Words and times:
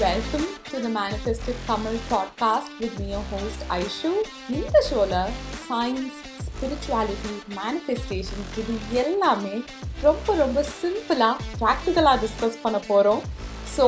Welcome 0.00 0.46
to 0.64 0.78
the 0.78 0.88
Manifested 0.88 1.56
Tamil 1.66 1.96
podcast 2.08 2.68
with 2.80 2.98
me, 2.98 3.10
your 3.10 3.24
host 3.30 3.60
Aishu. 3.68 4.10
இந்த 4.50 4.76
ஷோல 4.86 5.14
science 5.64 6.18
spirituality 6.46 7.32
manifestation 7.56 8.46
இது 8.54 8.74
எல்லாமே 9.02 9.54
ரொம்ப 10.02 10.36
ரொம்ப 10.36 10.64
சிம்பிளாக 10.72 11.36
ப்ராக்டிக்கலாக 11.62 12.16
டிஸ்கஸ் 12.24 12.58
பண்ண 12.64 12.80
போகிறோம் 12.88 13.22
so 13.76 13.86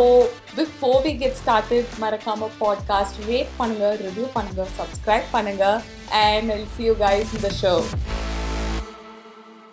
before 0.59 1.01
we 1.07 1.14
get 1.23 1.39
started 1.43 1.96
மறக்காம 2.05 2.51
பாட்காஸ்ட் 2.63 3.21
ரேட் 3.31 3.53
பண்ணுங்க 3.61 3.89
ரிவ்யூ 4.05 4.29
பண்ணுங்க 4.37 4.67
சப்ஸ்கிரைப் 4.81 5.29
பண்ணுங்க 5.37 5.67
and 6.25 6.53
I'll 6.57 6.71
see 6.77 6.85
you 6.91 6.97
guys 7.07 7.33
இந்த 7.39 7.53
show 7.63 7.75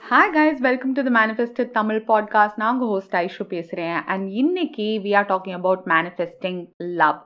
hi 0.09 0.31
guys 0.33 0.59
welcome 0.59 0.91
to 0.91 1.01
the 1.03 1.09
manifested 1.09 1.71
Tamil 1.71 1.99
podcast 2.07 2.55
நான் 2.55 2.71
உங்கள் 2.73 2.87
ஹோஸ்ட் 2.87 3.15
ஐஷு 3.15 3.43
பேசுகிறேன் 3.43 4.03
அண்ட் 4.05 4.29
இன்னைக்கு 4.31 4.85
we 5.03 5.11
are 5.15 5.25
talking 5.25 5.53
about 5.53 5.83
manifesting 5.85 6.61
love 6.77 7.19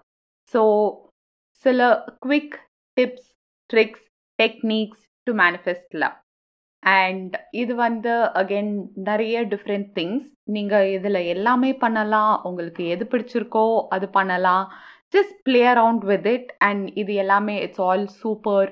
so 0.53 0.62
சில 1.66 1.88
quick 2.26 2.55
tips 2.98 3.30
tricks 3.70 4.04
techniques 4.40 5.04
to 5.27 5.34
manifest 5.34 5.95
love 5.95 6.17
and 6.84 7.38
இது 7.52 7.76
வந்து 7.76 8.13
again 8.41 8.73
நிறைய 8.93 9.45
different 9.45 9.90
things 9.95 10.27
நீங்கள் 10.43 10.90
இதில் 10.91 11.21
எல்லாமே 11.27 11.73
பண்ணலாம். 11.76 12.41
உங்களுக்கு 12.43 12.88
எது 12.88 13.07
பிடிச்சிருக்கோ 13.12 13.65
அது 13.90 14.09
பண்ணலாம். 14.09 14.65
Just 15.18 15.40
play 15.43 15.65
around 15.65 16.05
with 16.05 16.26
it 16.26 16.55
and 16.59 16.91
இது 16.93 17.13
எல்லாமே 17.13 17.62
it's 17.62 17.81
all 17.81 18.07
super 18.07 18.70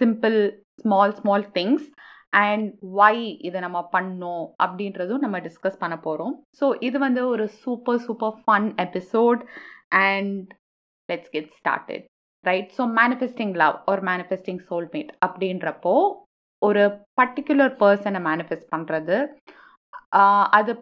simple 0.00 0.38
small 0.80 1.14
small 1.14 1.50
things 1.54 1.86
and 2.32 2.68
why 2.92 3.16
இதை 3.38 3.58
நம்ம 3.60 3.80
பண்ணோம் 3.92 4.44
அப்படின்றதும் 4.64 5.24
நம்ம 5.24 5.38
டிஸ்கஸ் 5.38 5.78
பண்ண 5.78 5.96
போகிறோம் 5.98 6.34
ஸோ 6.60 6.68
இது 6.80 6.98
வந்து 6.98 7.22
ஒரு 7.28 7.46
super 7.62 8.02
super 8.06 8.36
fun 8.38 8.68
episode 8.78 9.42
and 10.06 10.46
let's 11.08 11.32
get 11.32 11.50
started 11.58 12.04
right 12.44 12.70
so 12.78 12.84
manifesting 13.00 13.54
love 13.54 13.76
ஒரு 13.86 14.02
மேனிஃபெஸ்டிங் 14.02 14.62
சோல்மேட் 14.70 15.10
அப்படின்றப்போ 15.26 15.96
ஒரு 16.62 16.82
பர்டிகுலர் 17.20 17.74
பர்சனை 17.82 18.20
மேனிஃபெஸ்ட் 18.30 18.72
பண்ணுறது 18.72 19.16
அது 20.58 20.72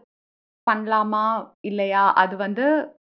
பண்ணலாமா 0.66 1.26
இல்லையா? 1.60 2.02
அது 2.22 2.34
வந்து 2.36 2.64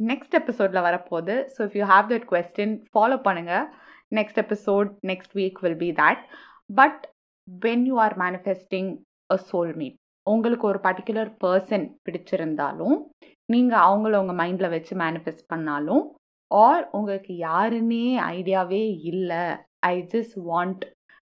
நெக்ஸ்ட் 0.09 0.35
எபிசோடில் 0.39 0.85
வரப்போகுது. 0.87 1.35
So 1.53 1.59
if 1.67 1.75
you 1.79 1.85
have 1.91 2.07
that 2.13 2.27
question 2.31 2.75
follow 2.91 3.17
பண்ணுங்கள் 3.27 3.65
next 4.11 4.39
episode 4.43 4.89
next 5.11 5.35
week 5.39 5.59
will 5.65 5.79
be 5.83 5.89
that 6.01 6.21
but 6.69 7.01
when 7.47 7.83
you 7.87 7.95
are 7.99 8.15
manifesting 8.19 8.91
a 9.29 9.37
soulmate 9.49 9.97
உங்களுக்கு 10.27 10.65
ஒரு 10.67 10.79
பர்டிகுலர் 10.87 11.31
பர்சன் 11.43 11.85
பிடிச்சிருந்தாலும் 12.05 12.97
நீங்கள் 13.45 13.85
அவங்கள 13.87 14.19
உங்கள் 14.21 14.39
மைண்டில் 14.41 14.69
வச்சு 14.69 14.93
மேனிஃபெஸ்ட் 14.95 15.47
பண்ணாலும் 15.47 16.03
ஆர் 16.51 16.83
உங்களுக்கு 16.91 17.33
யாருன்னே 17.47 18.05
ஐடியாவே 18.33 18.83
இல்லை. 19.11 19.43
I 19.85 19.95
just 20.13 20.37
want 20.49 20.83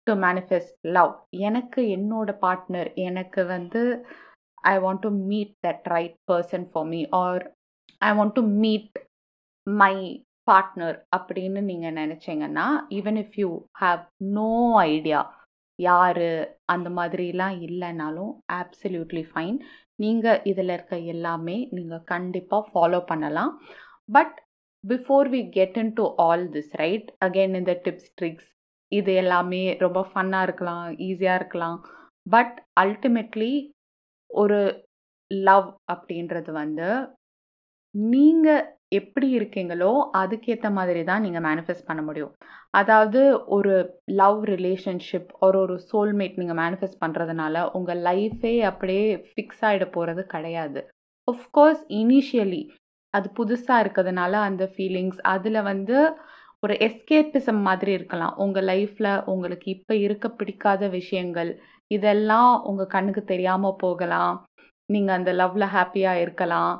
to 0.06 0.12
manifest 0.16 0.76
love 0.88 1.12
எனக்கு 1.48 1.80
என்னோட 1.96 2.30
பார்ட்னர் 2.44 2.90
எனக்கு 2.98 3.42
வந்து 3.44 3.82
I 4.64 4.74
want 4.78 5.02
to 5.06 5.10
meet 5.30 5.54
that 5.66 5.86
right 5.94 6.18
person 6.30 6.66
for 6.72 6.88
me 6.88 7.00
or 7.22 7.44
I 8.02 8.10
want 8.18 8.36
to 8.38 8.44
meet 8.64 8.98
my 9.66 9.94
partner 10.48 10.96
அப்படின்னு 11.16 11.60
நீங்கள் 11.62 11.96
நினச்சிங்கன்னா 12.00 12.66
even 12.90 13.18
if 13.24 13.36
you 13.42 13.50
have 13.80 14.02
no 14.38 14.50
idea 14.90 15.20
யார் 15.88 16.26
அந்த 16.74 16.88
மாதிரிலாம் 16.98 17.56
இல்லைனாலும் 17.68 18.32
ஆப்சல்யூட்லி 18.60 19.24
ஃபைன் 19.30 19.58
நீங்கள் 20.02 20.42
இதில் 20.50 20.72
இருக்க 20.76 20.96
எல்லாமே 21.14 21.56
நீங்கள் 21.76 22.06
கண்டிப்பாக 22.12 22.68
ஃபாலோ 22.70 23.00
பண்ணலாம். 23.10 23.52
But 24.08 24.36
before 24.84 25.28
we 25.34 25.40
get 25.56 25.76
into 25.98 26.04
all 26.26 26.44
this 26.54 26.72
right 26.82 27.08
again 27.26 27.54
இந்த 27.60 27.74
டிப்ஸ் 27.84 28.12
ட்ரிக்ஸ் 28.20 28.48
இது 28.92 29.12
எல்லாமே 29.22 29.62
ரொம்ப 29.84 30.00
ஃபன்னாக 30.10 30.46
இருக்கலாம் 30.48 30.86
ஈஸியாக 31.08 31.38
இருக்கலாம். 31.40 31.78
பட் 32.26 32.56
அல்டிமேட்லி 32.82 33.52
ஒரு 34.30 34.58
லவ் 35.30 35.68
அப்படின்றது 35.92 36.50
வந்து 36.62 36.88
நீங்கள் 37.94 38.64
எப்படி 38.98 39.28
இருக்கீங்களோ 39.38 39.90
அதுக்கேற்ற 40.20 40.68
மாதிரி 40.78 41.02
தான் 41.10 41.24
நீங்கள் 41.26 41.44
மேனிஃபெஸ்ட் 41.48 41.88
பண்ண 41.88 42.00
முடியும். 42.08 42.32
அதாவது 42.80 43.20
ஒரு 43.56 43.74
லவ் 44.20 44.40
ரிலேஷன்ஷிப் 44.52 45.30
ஒரு 45.46 45.58
ஒரு 45.64 45.76
சோல்மேட் 45.90 46.38
நீங்கள் 46.42 46.60
மேனிஃபெஸ்ட் 46.62 47.02
பண்ணுறதுனால 47.04 47.64
உங்கள் 47.78 48.02
லைஃபே 48.08 48.54
அப்படியே 48.70 49.06
ஃபிக்ஸ் 49.30 49.64
ஆகிட 49.70 49.86
போகிறது 49.96 50.24
கிடையாது. 50.34 50.82
ஆஃப்கோர்ஸ் 51.28 51.82
இனிஷியலி 52.02 52.62
அது 53.14 53.28
புதுசாக 53.38 53.82
இருக்கிறதுனால 53.84 54.34
அந்த 54.48 54.64
ஃபீலிங்ஸ் 54.74 55.20
அதில் 55.34 55.60
வந்து 55.70 55.96
ஒரு 56.62 56.74
எஸ்கேப்பிசம் 56.86 57.60
மாதிரி 57.68 57.92
இருக்கலாம். 57.98 58.34
உங்கள் 58.44 58.66
லைஃப்பில் 58.70 59.12
உங்களுக்கு 59.32 59.66
இப்போ 59.76 59.94
இருக்க 60.06 60.26
பிடிக்காத 60.40 60.88
விஷயங்கள் 60.98 61.50
இதெல்லாம் 61.90 62.52
உங்கள் 62.70 62.92
கண்ணுக்கு 62.94 63.22
தெரியாமல் 63.32 63.80
போகலாம். 63.84 64.34
நீங்கள் 64.88 65.16
அந்த 65.18 65.30
லவ்வில் 65.40 65.72
ஹாப்பியாக 65.76 66.22
இருக்கலாம். 66.24 66.72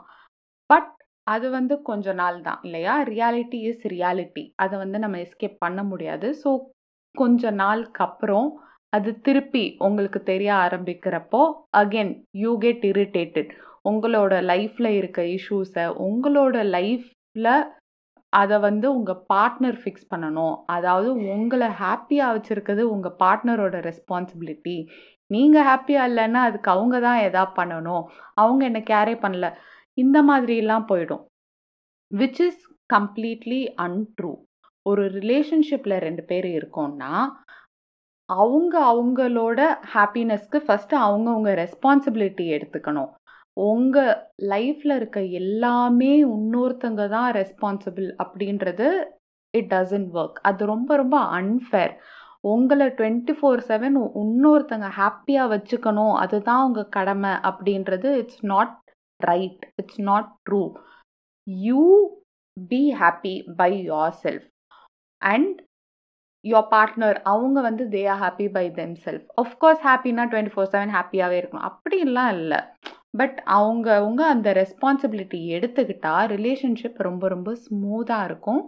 அது 1.27 1.47
வந்து 1.51 1.75
கொஞ்ச 1.89 2.13
நாள் 2.21 2.39
தான் 2.47 2.61
இல்லையா? 2.67 2.95
ரியாலிட்டி 3.13 3.59
இஸ் 3.71 3.85
ரியாலிட்டி 3.95 4.45
அதை 4.63 4.75
வந்து 4.85 4.99
நம்ம 5.05 5.19
எஸ்கேப் 5.27 5.63
பண்ண 5.65 5.81
முடியாது. 5.93 6.29
ஸோ 6.43 6.51
கொஞ்ச 7.15 7.51
நாளுக்கு 7.63 8.03
அப்புறம் 8.09 8.49
அது 8.93 9.11
திருப்பி 9.27 9.65
உங்களுக்கு 9.87 10.21
தெரிய 10.31 10.51
ஆரம்பிக்கிறப்போ 10.65 11.43
அகெயின் 11.81 12.13
யூ 12.43 12.51
கெட் 12.65 12.85
இரிட்டேட்டட் 12.93 13.53
உங்களோட 13.91 14.35
லைஃப்பில் 14.51 14.91
இருக்க 14.99 15.21
இஷ்யூஸை 15.37 15.87
உங்களோட 16.09 16.57
லைஃப்பில் 16.77 17.53
அதை 18.33 18.57
வந்து 18.67 18.87
உங்கள் 18.97 19.23
பார்ட்னர் 19.33 19.79
ஃபிக்ஸ் 19.81 20.11
பண்ணணும். 20.13 20.55
அதாவது 20.77 21.09
உங்களை 21.35 21.69
ஹாப்பியாக 21.83 22.35
வச்சுருக்கிறது 22.37 22.85
உங்கள் 22.95 23.19
பார்ட்னரோட 23.23 23.77
ரெஸ்பான்சிபிலிட்டி 23.89 24.77
நீங்கள் 25.31 25.67
ஹாப்பியாக 25.71 26.09
இல்லைன்னா 26.11 26.41
அதுக்கு 26.49 26.69
அவங்க 26.75 26.97
தான் 27.07 27.21
எதா 27.29 27.45
பண்ணணும். 27.59 28.05
அவங்க 28.43 28.63
என்ன 28.71 28.81
கேரே 28.93 29.15
பண்ணல. 29.25 29.49
இந்த 29.99 30.19
மாதிரிலாம் 30.29 30.89
போயிடும். 30.91 31.25
விச் 32.11 32.41
இஸ் 32.47 32.63
கம்ப்ளீட்லி 32.95 33.61
அன்ட்ரூ 33.85 34.33
ஒரு 34.87 35.03
ரிலேஷன்ஷிப்பில் 35.19 35.97
ரெண்டு 36.07 36.23
பேர் 36.31 36.47
இருக்கோம்னா 36.59 37.13
அவங்க 38.29 38.75
அவங்களோட 38.93 39.61
ஹாப்பினஸ்க்கு 39.95 40.59
ஃபஸ்ட்டு 40.67 40.97
அவங்கவுங்க 41.07 41.51
ரெஸ்பான்சிபிலிட்டி 41.63 42.45
எடுத்துக்கணும். 42.57 43.11
உங்கள் 43.57 44.13
லைஃப்பில் 44.53 44.95
இருக்க 44.99 45.21
எல்லாமே 45.41 46.13
இன்னொருத்தங்க 46.27 47.03
தான் 47.17 47.29
ரெஸ்பான்சிபிள் 47.41 48.09
அப்படின்றது 48.25 48.87
இட் 49.55 49.71
டசன்ட் 49.75 50.11
ஒர்க் 50.21 50.39
அது 50.51 50.67
ரொம்ப 50.73 50.91
ரொம்ப 51.03 51.17
அன்ஃபேர் 51.39 51.93
உங்களை 52.53 52.87
டுவெண்ட்டி 52.99 53.35
ஃபோர் 53.39 53.61
செவன் 53.69 53.99
இன்னொருத்தங்க 54.23 54.89
ஹாப்பியாக 55.01 55.53
வச்சுக்கணும். 55.55 56.15
அதுதான் 56.23 56.65
உங்கள் 56.69 56.93
கடமை 56.97 57.33
அப்படின்றது 57.51 58.09
it's 58.23 58.43
not 58.53 58.73
right 59.31 59.65
it's 59.83 60.01
not 60.01 60.31
true 60.51 60.63
you 61.47 61.83
be 62.69 62.81
happy 63.01 63.35
by 63.57 63.73
yourself 64.23 64.49
and 65.23 65.59
your 66.45 66.71
partner 66.71 67.19
அவங்க 67.23 67.59
வந்து 67.61 67.85
they 67.85 68.03
are 68.09 68.23
happy 68.23 68.47
by 68.53 68.65
themself 69.05 69.27
of course 69.43 69.85
ஹாப்பினா 69.89 70.25
twenty 70.33 70.53
four 70.55 70.73
seven 70.75 70.95
ஹாப்பியாகவே 70.97 71.39
இருக்கணும். 71.43 71.69
அப்படிலாம் 71.69 72.33
இல்லை. 72.39 72.61
பட் 73.19 73.39
அவங்க 73.45 73.87
அவங்க 73.95 74.23
அந்த 74.27 74.49
ரெஸ்பான்சிபிலிட்டி 74.53 75.41
எடுத்துக்கிட்டால் 75.57 76.29
ரிலேஷன்ஷிப் 76.35 76.99
ரொம்ப 77.09 77.29
ரொம்ப 77.29 77.51
ஸ்மூத்தாக 77.65 78.25
இருக்கும். 78.25 78.63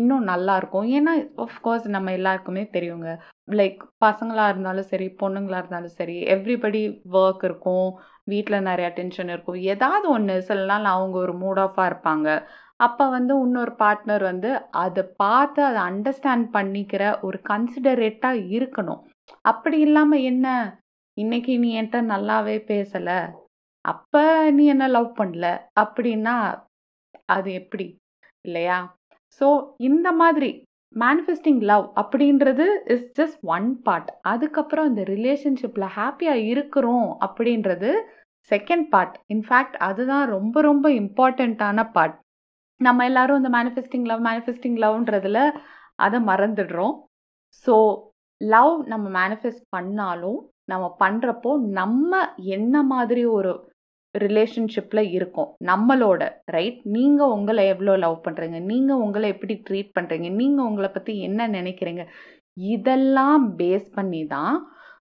இன்னும் 0.00 0.26
நல்லாயிருக்கும் 0.28 0.86
ஏன்னா 0.96 1.12
ஆஃப்கோர்ஸ் 1.44 1.86
நம்ம 1.88 2.12
எல்லாருக்குமே 2.12 2.62
தெரியுங்க. 2.76 3.10
லைக் 3.50 3.80
பசங்களாக 4.04 4.52
இருந்தாலும் 4.52 4.90
சரி 4.92 5.06
பொண்ணுங்களாக 5.20 5.62
இருந்தாலும் 5.62 5.96
சரி 6.00 6.16
எவ்ரிபடி 6.34 6.82
ஒர்க் 7.12 7.44
இருக்கும். 7.44 7.88
வீட்டில் 8.24 8.66
நிறையா 8.68 8.90
டென்ஷன் 8.92 9.28
இருக்கும். 9.28 9.58
ஏதாவது 9.72 10.06
ஒன்று 10.08 10.36
சில 10.42 10.64
நாள் 10.64 10.92
அவங்க 10.94 11.18
ஒரு 11.18 11.34
மூட் 11.42 11.60
ஆஃபாக 11.66 11.90
இருப்பாங்க. 11.92 12.28
அப்போ 12.76 13.04
வந்து 13.08 13.34
இன்னொரு 13.40 13.72
பார்ட்னர் 13.78 14.22
வந்து 14.22 14.50
அதை 14.76 15.02
பார்த்து 15.16 15.60
அதை 15.64 15.82
அண்டர்ஸ்டாண்ட் 15.82 16.46
பண்ணிக்கிற 16.52 17.02
ஒரு 17.22 17.38
கன்சிடரேட்டாக 17.48 18.42
இருக்கணும். 18.56 19.02
அப்படி 19.44 19.78
இல்லாமல் 19.78 20.26
என்ன? 20.30 20.46
இன்னைக்கு 21.16 21.52
நீ 21.58 21.68
என்கிட்ட 21.80 22.00
நல்லாவே 22.12 22.56
பேசலை. 22.72 23.18
அப்போ 23.84 24.50
நீ 24.50 24.64
என்ன 24.66 24.84
லவ் 24.88 25.10
பண்ணல? 25.18 25.46
அப்படின்னா 25.80 26.36
அது 27.26 27.50
எப்படி? 27.52 27.86
இல்லையா? 28.44 28.78
ஸோ 29.40 29.48
இந்த 29.80 30.08
மாதிரி 30.12 30.50
மேனிஃபெஸ்டிங் 30.96 31.62
லவ் 31.62 31.86
அப்படின்றது 31.96 32.66
இஸ் 32.86 33.06
ஜஸ்ட் 33.18 33.40
ஒன் 33.46 33.66
பார்ட் 33.82 34.10
அதுக்கப்புறம் 34.22 34.86
இந்த 34.86 35.02
ரிலேஷன்ஷிப்பில் 35.14 35.88
ஹாப்பியாக 35.96 36.44
இருக்கிறோம் 36.44 37.08
அப்படின்றது 37.26 37.90
செகண்ட் 38.50 38.86
பார்ட் 38.88 39.16
இன்ஃபேக்ட் 39.28 39.76
அதுதான் 39.78 40.26
ரொம்ப 40.28 40.60
ரொம்ப 40.60 40.86
இம்பார்ட்டண்ட்டான 40.92 41.84
பார்ட் 41.92 42.16
நம்ம 42.80 43.04
எல்லாரும் 43.04 43.36
இந்த 43.36 43.50
மேனிஃபெஸ்டிங் 43.58 44.06
லவ் 44.06 44.22
மேனிஃபெஸ்டிங் 44.26 44.78
லவ்ன்றதில் 44.82 45.42
அதை 45.96 46.18
மறந்துடுறோம். 46.20 46.94
ஸோ 47.66 47.74
லவ் 48.40 48.72
நம்ம 48.86 49.06
மேனிஃபெஸ்ட் 49.20 49.64
பண்ணாலும் 49.68 50.38
நம்ம 50.64 50.84
பண்ணுறப்போ 51.00 51.50
நம்ம 51.72 52.10
என்ன 52.56 52.82
மாதிரி 52.82 53.24
ஒரு 53.24 53.52
ரிலேஷன்ஷிப்பில் 54.24 55.02
இருக்கும். 55.16 55.50
நம்மளோட 55.70 56.22
ரைட் 56.56 56.80
நீங்கள் 56.96 57.32
உங்களை 57.36 57.64
எவ்வளோ 57.72 57.96
லவ் 58.04 58.16
பண்ணுறீங்க 58.26 58.60
நீங்கள் 58.70 59.02
உங்களை 59.04 59.28
எப்படி 59.34 59.56
ட்ரீட் 59.68 59.92
பண்ணுறீங்க 59.98 60.30
நீங்கள் 60.40 60.68
உங்களை 60.70 60.90
பற்றி 60.96 61.14
என்ன 61.28 61.48
நினைக்கிறீங்க? 61.58 62.04
இதெல்லாம் 62.74 63.44
பேஸ் 63.60 63.88
பண்ணி 63.98 64.22
தான் 64.34 64.56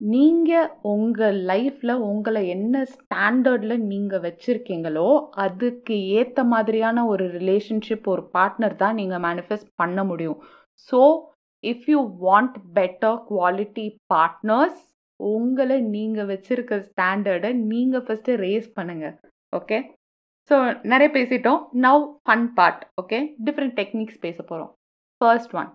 நீங்கள் 0.02 0.72
உங்கள் 0.94 1.38
லைஃப்பில் 1.52 1.94
உங்களை 2.10 2.42
என்ன 2.56 2.84
ஸ்டாண்டர்டில் 2.96 3.76
நீங்கள் 3.92 4.24
வச்சுருக்கீங்களோ 4.26 5.08
அதுக்கு 5.46 5.96
ஏற்ற 6.20 6.44
மாதிரியான 6.54 7.06
ஒரு 7.14 7.26
ரிலேஷன்ஷிப் 7.38 8.08
ஒரு 8.14 8.24
பார்ட்னர் 8.36 8.76
தான் 8.84 8.98
நீங்கள் 9.02 9.24
மேனிஃபெஸ்ட் 9.28 9.72
பண்ண 9.82 10.04
முடியும். 10.12 10.40
So 10.90 11.00
if 11.64 11.88
you 11.94 12.02
want 12.26 12.58
better 12.78 13.18
quality 13.32 13.88
partners 14.14 14.84
உங்களை 15.20 15.78
நீங்கள் 15.96 16.30
வச்சுருக்க 16.32 16.80
ஸ்டாண்டர்டை 16.88 17.52
நீங்கள் 17.72 18.06
ஃபஸ்ட்டு 18.06 18.38
ரேஸ் 18.46 18.68
பண்ணுங்கள் 18.76 19.16
ஓகே 19.54 19.78
ஸோ 20.50 20.58
நிறைய 20.84 21.10
பேசிட்டோம். 21.14 21.62
Now 21.86 22.04
fun 22.26 22.48
part 22.54 22.84
okay 23.02 23.18
different 23.46 23.78
techniques 23.80 24.20
பேச 24.20 24.38
போகிறோம் 24.44 24.72
first 25.22 25.56
one 25.56 25.70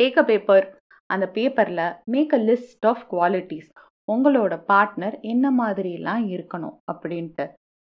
take 0.00 0.18
a 0.18 0.24
paper 0.24 0.66
அந்த 1.10 1.26
பேப்பரில் 1.28 1.84
make 2.04 2.32
a 2.34 2.40
list 2.50 2.86
of 2.86 3.02
qualities 3.10 3.70
உங்களோட 4.08 4.54
பார்ட்னர் 4.70 5.16
என்ன 5.32 5.46
மாதிரிலாம் 5.60 6.24
இருக்கணும் 6.34 6.76
அப்படின்ட்டு. 6.92 7.44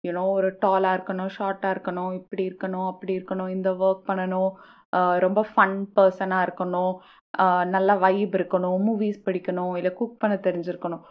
யூனோ 0.04 0.22
ஒரு 0.36 0.48
டாலாக 0.62 0.96
இருக்கணும் 0.96 1.32
ஷார்ட்டாக 1.36 1.74
இருக்கணும் 1.74 2.12
இப்படி 2.14 2.42
இருக்கணும் 2.48 2.86
அப்படி 2.86 3.12
இருக்கணும் 3.18 3.48
இந்த 3.48 3.70
ஒர்க் 3.82 4.08
பண்ணணும் 4.08 4.50
ரொம்ப 5.24 5.40
ஃபன் 5.52 5.76
பர்சனாக 5.96 6.46
இருக்கணும். 6.46 6.94
நல்லா 7.74 7.94
வைப் 8.04 8.34
இருக்கணும். 8.38 8.78
மூவிஸ் 8.86 9.24
படிக்கணும். 9.26 9.74
இல்லை 9.78 9.92
குக் 10.00 10.20
பண்ண 10.22 10.34
தெரிஞ்சிருக்கணும். 10.46 11.04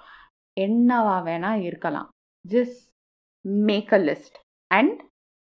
என்னவா 0.57 1.15
வேணால் 1.29 1.63
இருக்கலாம். 1.69 2.09
Just 2.45 2.83
make 3.69 3.93
a 3.93 3.99
list 4.09 4.37
and 4.71 4.99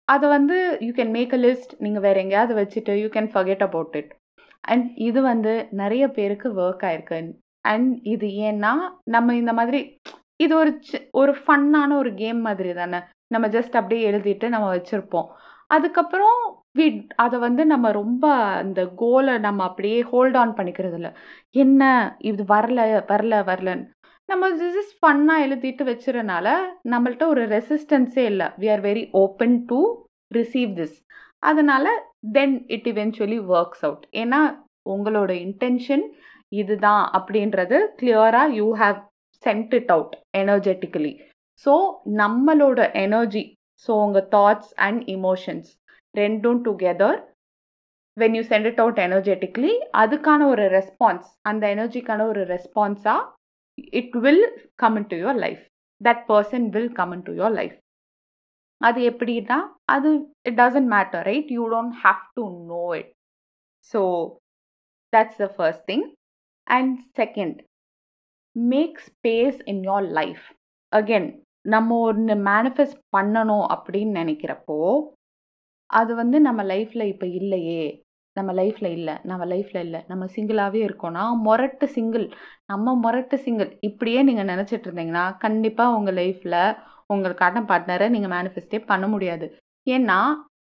அதை 0.07 0.27
வந்து 0.29 0.57
you 0.85 0.91
can 0.99 1.13
make 1.15 1.33
a 1.37 1.39
list 1.45 1.73
நீங்கள் 1.83 2.03
வேறு 2.05 2.21
எங்கேயாவது 2.23 2.53
வச்சுட்டு 2.59 2.93
you 3.01 3.07
can 3.15 3.31
forget 3.33 3.63
about 3.67 3.95
it 4.01 4.11
and 4.63 4.85
இது 5.07 5.19
வந்து 5.31 5.53
நிறைய 5.81 6.03
பேருக்கு 6.17 6.47
ஒர்க் 6.63 6.85
ஆயிருக்கு. 6.89 7.19
அண்ட் 7.65 7.91
இது 8.13 8.27
ஏன்னா 8.47 8.71
நம்ம 9.15 9.35
இந்த 9.35 9.53
மாதிரி 9.59 9.79
இது 10.45 10.53
ஒரு 10.61 10.71
ஒரு 11.11 11.33
ஃபன்னான 11.43 11.89
ஒரு 12.01 12.11
கேம் 12.21 12.39
மாதிரி 12.47 12.71
தானே. 12.73 12.99
நம்ம 13.27 13.45
ஜஸ்ட் 13.55 13.75
அப்படியே 13.79 14.01
எழுதிட்டு 14.11 14.47
நம்ம 14.53 14.67
வச்சுருப்போம். 14.75 15.27
அதுக்கப்புறம் 15.69 16.37
வி 16.77 16.87
அதை 17.23 17.37
வந்து 17.39 17.63
நம்ம 17.65 17.87
ரொம்ப 17.99 18.23
அந்த 18.61 18.81
கோலை 19.01 19.35
நம்ம 19.45 19.63
அப்படியே 19.69 19.99
ஹோல்ட் 20.11 20.37
ஆன் 20.41 20.53
பண்ணிக்கிறது 20.57 20.97
இல்லை 20.99 21.11
என்ன 21.55 21.81
இது 22.29 22.43
வரல 22.53 22.79
வரல 23.11 23.33
வரலன்னு. 23.49 23.85
நம்ம 24.29 24.45
ஜஸ்ட் 24.61 24.95
ஃபன்னாக 24.99 25.43
எழுதிட்டு 25.45 25.83
வச்சுறனால 25.89 26.47
நம்மள்ட்ட 26.93 27.25
ஒரு 27.33 27.43
ரெசிஸ்டன்ஸே 27.53 28.23
இல்லை. 28.31 28.47
We 28.61 28.69
are 28.75 28.83
very 28.87 29.03
open 29.21 29.57
to 29.69 29.79
receive 30.31 30.71
this 30.79 30.97
அதனால் 31.43 31.89
then 32.35 32.55
it 32.75 32.87
eventually 32.93 33.39
works 33.53 33.83
out 33.87 34.05
ஏன்னா 34.21 34.41
உங்களோட 34.89 35.31
இன்டென்ஷன் 35.45 36.03
இதுதான் 36.51 37.03
அப்படின்றது 37.17 37.77
கிளியராக 37.99 38.55
you 38.59 38.67
have 38.81 38.99
sent 39.43 39.73
it 39.79 39.91
out 39.95 40.13
energetically 40.41 41.13
so 41.65 41.73
நம்மளோட 42.21 42.79
எனர்ஜி 43.03 43.43
ஸோ 43.87 43.91
உங்கள் 44.05 44.27
தாட்ஸ் 44.35 44.71
அண்ட் 44.85 45.01
இமோஷன்ஸ் 45.15 45.69
ரெண்டும் 46.15 46.61
together 46.67 47.17
when 48.17 48.35
you 48.37 48.43
sent 48.43 48.67
it 48.69 48.79
out 48.79 48.99
energetically 48.99 49.71
அதுக்கான 49.97 50.45
ஒரு 50.47 50.63
ரெஸ்பான்ஸ் 50.73 51.27
அந்த 51.43 51.63
எனர்ஜிக்கான 51.75 52.21
ஒரு 52.27 52.43
ரெஸ்பான்ஸாக 52.51 53.25
it 53.93 54.15
will 54.17 54.45
come 54.75 54.95
into 55.09 55.17
your 55.17 55.39
life 55.39 55.63
that 56.01 56.23
person 56.29 56.65
will 56.75 56.91
come 56.93 57.13
into 57.27 57.33
your 57.33 57.55
life 57.55 57.75
அது 58.81 58.99
எப்படின்னா 59.11 59.59
அது 59.89 60.09
it 60.45 60.59
doesn't 60.59 60.89
matter 60.95 61.23
right 61.25 61.51
you 61.57 61.63
don't 61.69 61.95
have 62.03 62.21
to 62.37 62.43
know 62.67 62.83
it 62.99 63.11
so 63.91 64.01
that's 65.13 65.37
the 65.37 65.47
first 65.55 65.85
thing 65.91 66.05
and 66.67 66.93
second 67.17 67.57
make 68.55 68.97
space 69.07 69.59
in 69.65 69.83
your 69.83 70.07
life 70.13 70.43
again 70.91 71.29
நம்ம 71.65 71.95
ஒன்று 72.01 72.35
manifest 72.49 72.99
பண்ணணும் 73.15 73.65
அப்படின்னு 73.73 74.13
நினைக்கிறப்போ 74.19 74.77
அது 75.89 76.15
வந்து 76.15 76.37
நம்ம 76.41 76.63
லைஃப்பில் 76.63 77.09
இப்போ 77.13 77.27
இல்லையே. 77.39 78.03
நம்ம 78.35 78.51
லைஃப்பில் 78.53 78.89
இல்லை. 78.97 79.15
நம்ம 79.23 79.43
லைஃப்பில் 79.45 79.83
இல்லை. 79.83 79.99
நம்ம 80.07 80.23
சிங்கிளாகவே 80.35 80.81
இருக்கோம்னா 80.87 81.23
மொரட்டு 81.47 81.85
சிங்கிள். 81.85 82.25
நம்ம 82.65 82.93
மொரட்டு 83.05 83.35
சிங்கிள். 83.35 83.69
இப்படியே 83.81 84.23
நீங்கள் 84.23 84.45
நினச்சிட்டு 84.45 84.87
இருந்தீங்கன்னா 84.87 85.37
கண்டிப்பாக 85.37 85.95
உங்கள் 85.99 86.13
லைஃப்பில் 86.13 86.59
உங்களுக்கான 87.13 87.63
பார்ட்னரை 87.71 88.09
நீங்கள் 88.09 88.33
மேனிஃபெஸ்டே 88.35 88.79
பண்ண 88.85 89.07
முடியாது. 89.07 89.47
ஏன்னா 89.87 90.19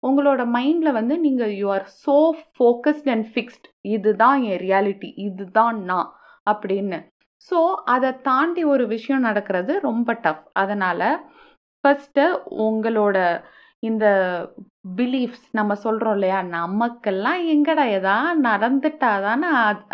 உங்களோட 0.02 0.42
மைண்டில் 0.56 0.92
வந்து 0.92 1.18
நீங்கள் 1.18 1.52
you 1.52 1.68
are 1.68 1.86
so 2.06 2.16
focused 2.56 3.08
and 3.10 3.26
fixed 3.34 3.66
இதுதான் 3.82 4.42
என் 4.42 4.60
ரியாலிட்டி 4.66 5.08
இதுதான் 5.16 5.78
நான். 5.84 6.10
அப்படின்னு. 6.46 6.98
ஸோ 7.50 7.58
அதை 7.84 8.12
தாண்டி 8.22 8.64
ஒரு 8.64 8.86
விஷயம் 8.86 9.20
நடக்கிறது 9.20 9.80
ரொம்ப 9.80 10.12
டஃப் 10.12 10.44
அதனால் 10.52 11.06
ஃபஸ்ட்டு 11.84 12.24
உங்களோட 12.66 13.16
இந்த 13.82 14.04
பிலீஃப்ஸ் 14.98 15.44
நம்ம 15.58 15.72
சொல்கிறோம் 15.84 16.14
இல்லையா? 16.16 16.38
நமக்கெல்லாம் 16.56 17.40
எங்கடா 17.54 17.84
எதா 17.98 18.16
நடந்துட்டா 18.46 19.10
தானே 19.26 19.48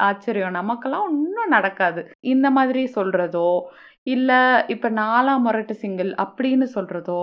ஆச்சரியம். 0.09 0.57
நமக்கெல்லாம் 0.61 1.07
ஒன்றும் 1.11 1.55
நடக்காது. 1.57 2.03
இந்த 2.35 2.47
மாதிரி 2.51 2.83
சொல்கிறதோ 2.99 3.49
இல்லை 4.15 4.39
இப்போ 4.69 4.89
நாலாம் 5.01 5.45
முரட்டு 5.47 5.75
சிங்கிள் 5.83 6.11
அப்படின்னு 6.25 6.67
சொல்கிறதோ 6.77 7.21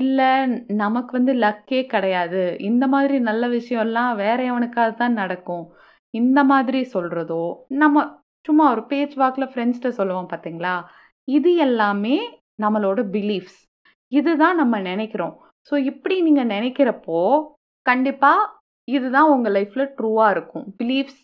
இல்லை 0.00 0.30
நமக்கு 0.84 1.12
வந்து 1.18 1.32
லக்கே 1.44 1.80
கிடையாது. 1.94 2.42
இந்த 2.70 2.84
மாதிரி 2.94 3.16
நல்ல 3.28 3.46
விஷயம்லாம் 3.58 4.12
வேற 4.22 4.38
எவனுக்காக 4.50 4.90
தான் 4.94 5.18
நடக்கும். 5.22 5.64
இந்த 6.14 6.40
மாதிரி 6.44 6.80
சொல்கிறதோ 6.94 7.42
நம்ம 7.82 8.04
சும்மா 8.44 8.64
ஒரு 8.74 8.82
பேச்சு 8.86 9.16
வாக்கில் 9.22 9.50
ஃப்ரெண்ட்ஸ்கிட்ட 9.52 9.90
சொல்லுவோம் 10.00 10.30
பார்த்தீங்களா 10.32 10.74
இது 11.28 11.50
எல்லாமே 11.66 12.16
நம்மளோட 12.64 13.00
பிலீஃப்ஸ் 13.14 13.58
இதுதான் 14.12 14.58
நம்ம 14.60 14.78
நினைக்கிறோம். 14.90 15.34
ஸோ 15.70 15.76
இப்படி 15.82 16.22
நீங்கள் 16.22 16.46
நினைக்கிறப்போ 16.46 17.20
கண்டிப்பாக 17.86 18.50
இதுதான் 18.88 19.30
உங்கள் 19.30 19.52
லைஃப்பில் 19.52 19.92
ட்ரூவாக 19.96 20.30
இருக்கும். 20.30 20.66
பிலீஃப்ஸ் 20.78 21.20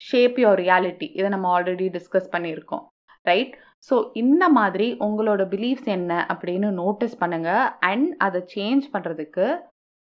ஷேப் 0.00 0.36
யுவர் 0.38 0.60
ரியாலிட்டி 0.60 1.06
இதை 1.12 1.28
நம்ம 1.28 1.60
ஆல்ரெடி 1.60 1.86
டிஸ்கஸ் 1.88 2.32
பண்ணியிருக்கோம் 2.32 2.84
ரைட் 3.22 3.54
ஸோ 3.90 4.10
இந்த 4.14 4.48
மாதிரி 4.48 4.96
உங்களோட 5.00 5.42
பிலீஃப்ஸ் 5.48 5.88
என்ன 5.88 6.26
அப்படின்னு 6.32 6.70
நோட்டீஸ் 6.72 7.20
பண்ணுங்கள் 7.20 7.74
அண்ட் 7.80 8.14
அதை 8.18 8.40
சேஞ்ச் 8.54 8.84
பண்ணுறதுக்கு 8.92 9.46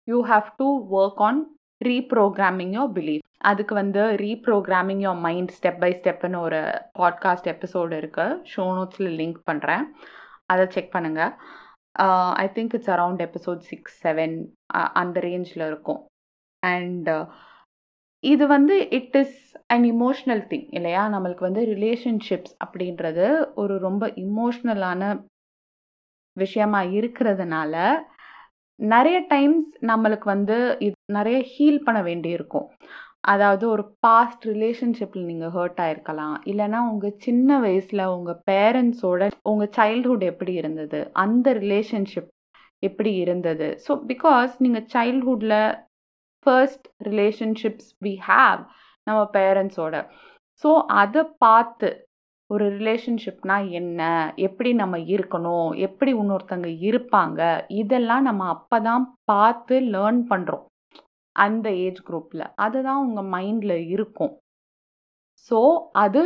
you 0.08 0.24
have 0.26 0.48
to 0.56 0.66
work 0.98 1.20
on 1.20 1.40
reprogramming 1.84 2.72
your 2.72 2.92
belief 2.92 3.24
அதுக்கு 3.42 3.74
வந்து 3.74 4.00
reprogramming 4.16 5.00
your 5.00 5.20
mind 5.20 5.50
step 5.50 5.78
by 5.78 5.90
ஸ்டெப்னு 6.00 6.40
ஒரு 6.40 6.60
பாட்காஸ்ட் 6.98 7.48
எபிசோடு 7.48 7.94
இருக்குது 8.00 8.38
ஷோ 8.54 8.64
நோட்ஸில் 8.78 9.12
லிங்க் 9.16 9.40
பண்ணுறேன் 9.50 9.84
அதை 10.46 10.66
செக் 10.66 10.94
பண்ணுங்கள் 10.94 11.32
I 12.42 12.46
think 12.56 12.74
it's 12.76 12.92
around 12.94 13.22
episode 13.26 13.62
six 13.70 13.96
seven 14.04 14.36
அந்த 14.92 15.16
ரேஞ்சில் 15.20 15.64
இருக்கும். 15.66 16.00
அண்ட் 16.62 17.08
இது 18.24 18.44
வந்து 18.46 18.74
it 18.98 19.16
is 19.22 19.36
an 19.66 19.84
emotional 19.92 20.42
thing 20.50 20.66
இல்லையா? 20.78 21.02
நம்மளுக்கு 21.14 21.44
வந்து 21.48 21.62
ரிலேஷன்ஷிப்ஸ் 21.74 22.54
அப்படின்றது 22.64 23.26
ஒரு 23.54 23.74
ரொம்ப 23.78 24.06
இமோஷ்னலான 24.24 25.02
விஷயமா 26.36 26.80
இருக்கிறதுனால 26.98 27.74
நிறைய 28.78 29.18
டைம்ஸ் 29.28 29.70
நம்மளுக்கு 29.90 30.26
வந்து 30.34 30.56
இது 30.80 30.96
நிறைய 31.18 31.38
ஹீல் 31.52 31.84
பண்ண 31.86 32.00
வேண்டியிருக்கும். 32.02 32.68
அதாவது 33.24 33.64
ஒரு 33.68 33.82
பாஸ்ட் 34.06 34.44
ரிலேஷன்ஷிப்பில் 34.52 35.26
நீங்கள் 35.30 35.52
ஹர்ட் 35.56 35.80
ஆயிருக்கலாம். 35.84 36.36
இல்லைனா 36.50 36.78
உங்கள் 36.92 37.16
சின்ன 37.26 37.58
வயசில் 37.60 38.10
உங்கள் 38.16 38.40
பேரண்ட்ஸோட 38.50 39.28
உங்கள் 39.42 39.72
சைல்ட்ஹுட் 39.78 40.24
எப்படி 40.32 40.52
இருந்தது? 40.52 41.00
அந்த 41.24 41.52
ரிலேஷன்ஷிப் 41.62 42.30
எப்படி 42.82 43.12
இருந்தது? 43.14 43.68
ஸோ 43.86 43.92
பிகாஸ் 44.12 44.52
நீங்கள் 44.66 44.86
சைல்ட்ஹுட்டில் 44.94 45.58
ஃபர்ஸ்ட் 46.46 46.86
ரிலேஷன்ஷிப்ஸ் 47.10 47.90
வி 48.06 48.14
ஹாவ் 48.30 48.60
நம்ம 49.06 49.20
பேரண்ட்ஸோட 49.38 49.96
ஸோ 50.64 50.70
அதை 51.02 51.22
பார்த்து 51.44 51.88
ஒரு 52.50 52.64
ரிலேஷன்ஷிப்னா 52.78 53.56
என்ன? 53.80 54.00
எப்படி 54.36 54.70
நம்ம 54.82 54.96
இருக்கணும்? 55.14 55.70
எப்படி 55.86 56.10
இன்னொருத்தங்க 56.14 56.68
இருப்பாங்க? 56.88 57.40
இதெல்லாம் 57.82 58.22
நம்ம 58.22 58.48
அப்போ 58.56 58.78
தான் 58.88 59.04
பார்த்து 59.24 59.76
லேர்ன் 59.94 60.20
பண்ணுறோம் 60.32 60.64
அந்த 61.36 61.68
ஏஜ் 61.86 62.00
குரூப்பில் 62.08 62.44
அதுதான் 62.64 63.02
உங்கள் 63.06 63.30
மைண்டில் 63.34 63.76
இருக்கும். 63.94 64.32
ஸோ 65.50 65.58
அது 66.04 66.22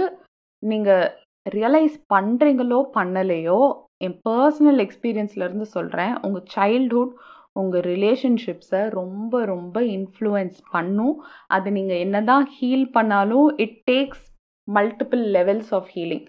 நீங்கள் 0.63 1.07
ரியலைஸ் 1.47 1.97
பண்ணுறீங்களோ 2.15 2.79
பண்ணலையோ 2.99 3.61
என் 4.07 4.19
பர்சனல் 4.29 4.81
எக்ஸ்பீரியன்ஸ்லேருந்து 4.87 5.67
சொல்கிறேன் 5.77 6.15
உங்கள் 6.27 6.47
சைல்ட்ஹுட் 6.55 7.15
உங்கள் 7.61 7.85
ரிலேஷன்ஷிப்ஸை 7.93 8.81
ரொம்ப 8.91 9.45
ரொம்ப 9.45 9.77
இன்ஃப்ளூயன்ஸ் 9.97 10.61
பண்ணும். 10.71 11.17
அது 11.49 11.69
நீங்கள் 11.71 12.03
என்ன 12.05 12.23
தான் 12.23 12.47
ஹீல் 12.57 12.89
பண்ணாலும் 12.97 13.49
it 13.65 13.79
takes 13.91 14.25
multiple 14.69 15.23
levels 15.37 15.73
of 15.79 15.91
healing 15.97 16.27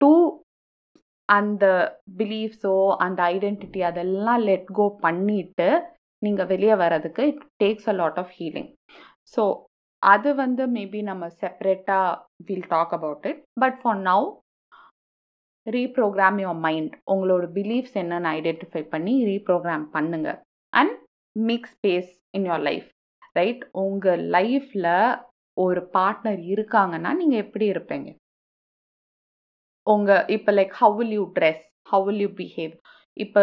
to 0.00 0.12
அந்த 1.28 1.64
பிலீஃப்ஸோ 2.18 2.74
அந்த 3.04 3.20
ஐடென்டிட்டி 3.34 3.82
அதெல்லாம் 3.90 4.42
லெட் 4.48 4.70
கோ 4.72 4.86
பண்ணிட்டு 5.06 5.68
நீங்கள் 6.24 6.50
வெளியே 6.52 6.74
வர்றதுக்கு 6.82 7.22
it 7.30 7.42
takes 7.62 7.88
a 7.92 7.96
lot 8.00 8.20
of 8.22 8.32
healing 8.38 8.70
so 9.34 9.42
அது 10.02 10.30
வந்து 10.40 10.62
மேபி 10.76 11.00
நம்ம 11.10 11.26
செப்பரேட்டாக 11.40 12.08
will 12.48 12.66
talk 12.72 12.94
about 12.98 13.26
it 13.30 13.42
but 13.62 13.78
for 13.82 14.00
now 14.08 14.26
reprogram 15.66 16.38
your 16.42 16.60
mind 16.66 16.94
உங்களோட 17.12 17.44
பிலீஃப்ஸ் 17.58 17.96
என்னன்னு 18.00 18.30
ஐடென்டிஃபை 18.38 18.82
பண்ணி 18.94 19.14
ரீப்ரோக்ராம் 19.30 19.86
பண்ணுங்க. 19.94 20.28
And 20.72 20.94
make 21.36 21.68
space 21.74 22.10
in 22.36 22.46
your 22.50 22.64
life 22.68 22.88
right 23.38 23.62
உங்கள் 23.84 24.22
லைஃப்பில் 24.36 24.90
ஒரு 25.56 25.80
பார்ட்னர் 25.96 26.42
இருக்காங்கன்னா 26.52 27.10
நீங்கள் 27.20 27.42
எப்படி 27.44 27.66
இருப்பீங்க? 27.74 28.08
உங்கள் 29.86 30.26
இப்போ 30.36 30.50
like 30.58 30.74
how 30.82 30.94
will 31.00 31.14
you 31.18 31.24
dress 31.38 31.64
how 31.92 32.04
will 32.08 32.22
you 32.24 32.30
behave 32.40 32.74
இப்போ 33.16 33.42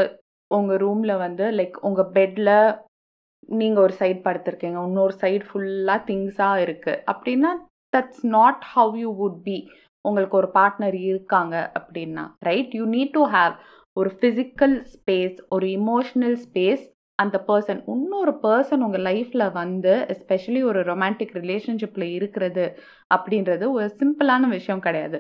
உங்கள் 0.57 0.81
ரூமில் 0.85 1.21
வந்து 1.25 1.45
லைக் 1.59 1.77
உங்கள் 1.89 2.11
பெட்டில் 2.13 2.55
நீங்கள் 3.59 3.83
ஒரு 3.83 3.93
சைட் 4.01 4.21
படுத்திருக்கீங்க. 4.25 4.79
இன்னொரு 4.87 5.13
சைடு 5.21 5.43
ஃபுல்லாக 5.49 6.05
திங்ஸாக 6.09 6.63
இருக்குது 6.65 7.01
அப்படின்னா 7.11 7.51
that's 7.93 8.23
not 8.37 8.63
how 8.73 8.93
you 8.97 9.09
would 9.21 9.39
be 9.43 9.57
உங்களுக்கு 10.05 10.35
ஒரு 10.37 10.49
பார்ட்னர் 10.53 10.97
இருக்காங்க 11.09 11.55
அப்படின்னா 11.79 12.23
right 12.49 12.73
you 12.77 12.85
need 12.95 13.15
to 13.17 13.23
have 13.35 13.53
ஒரு 13.97 14.09
ஃபிசிக்கல் 14.19 14.75
ஸ்பேஸ் 14.93 15.37
ஒரு 15.55 15.67
இமோஷனல் 15.79 16.37
ஸ்பேஸ் 16.45 16.83
அந்த 17.19 17.37
பர்சன் 17.47 17.81
இன்னொரு 17.93 18.31
பர்சன் 18.43 18.83
உங்கள் 18.85 19.05
லைஃப்பில் 19.09 19.45
வந்து 19.51 19.93
எஸ்பெஷலி 20.13 20.61
ஒரு 20.69 20.79
ரொமான்டிக் 20.83 21.33
ரிலேஷன்ஷிப்பில் 21.39 22.07
இருக்கிறது 22.17 22.65
அப்படின்றது 23.15 23.65
ஒரு 23.71 23.87
சிம்பிளான 23.99 24.47
விஷயம் 24.47 24.83
கிடையாது. 24.87 25.19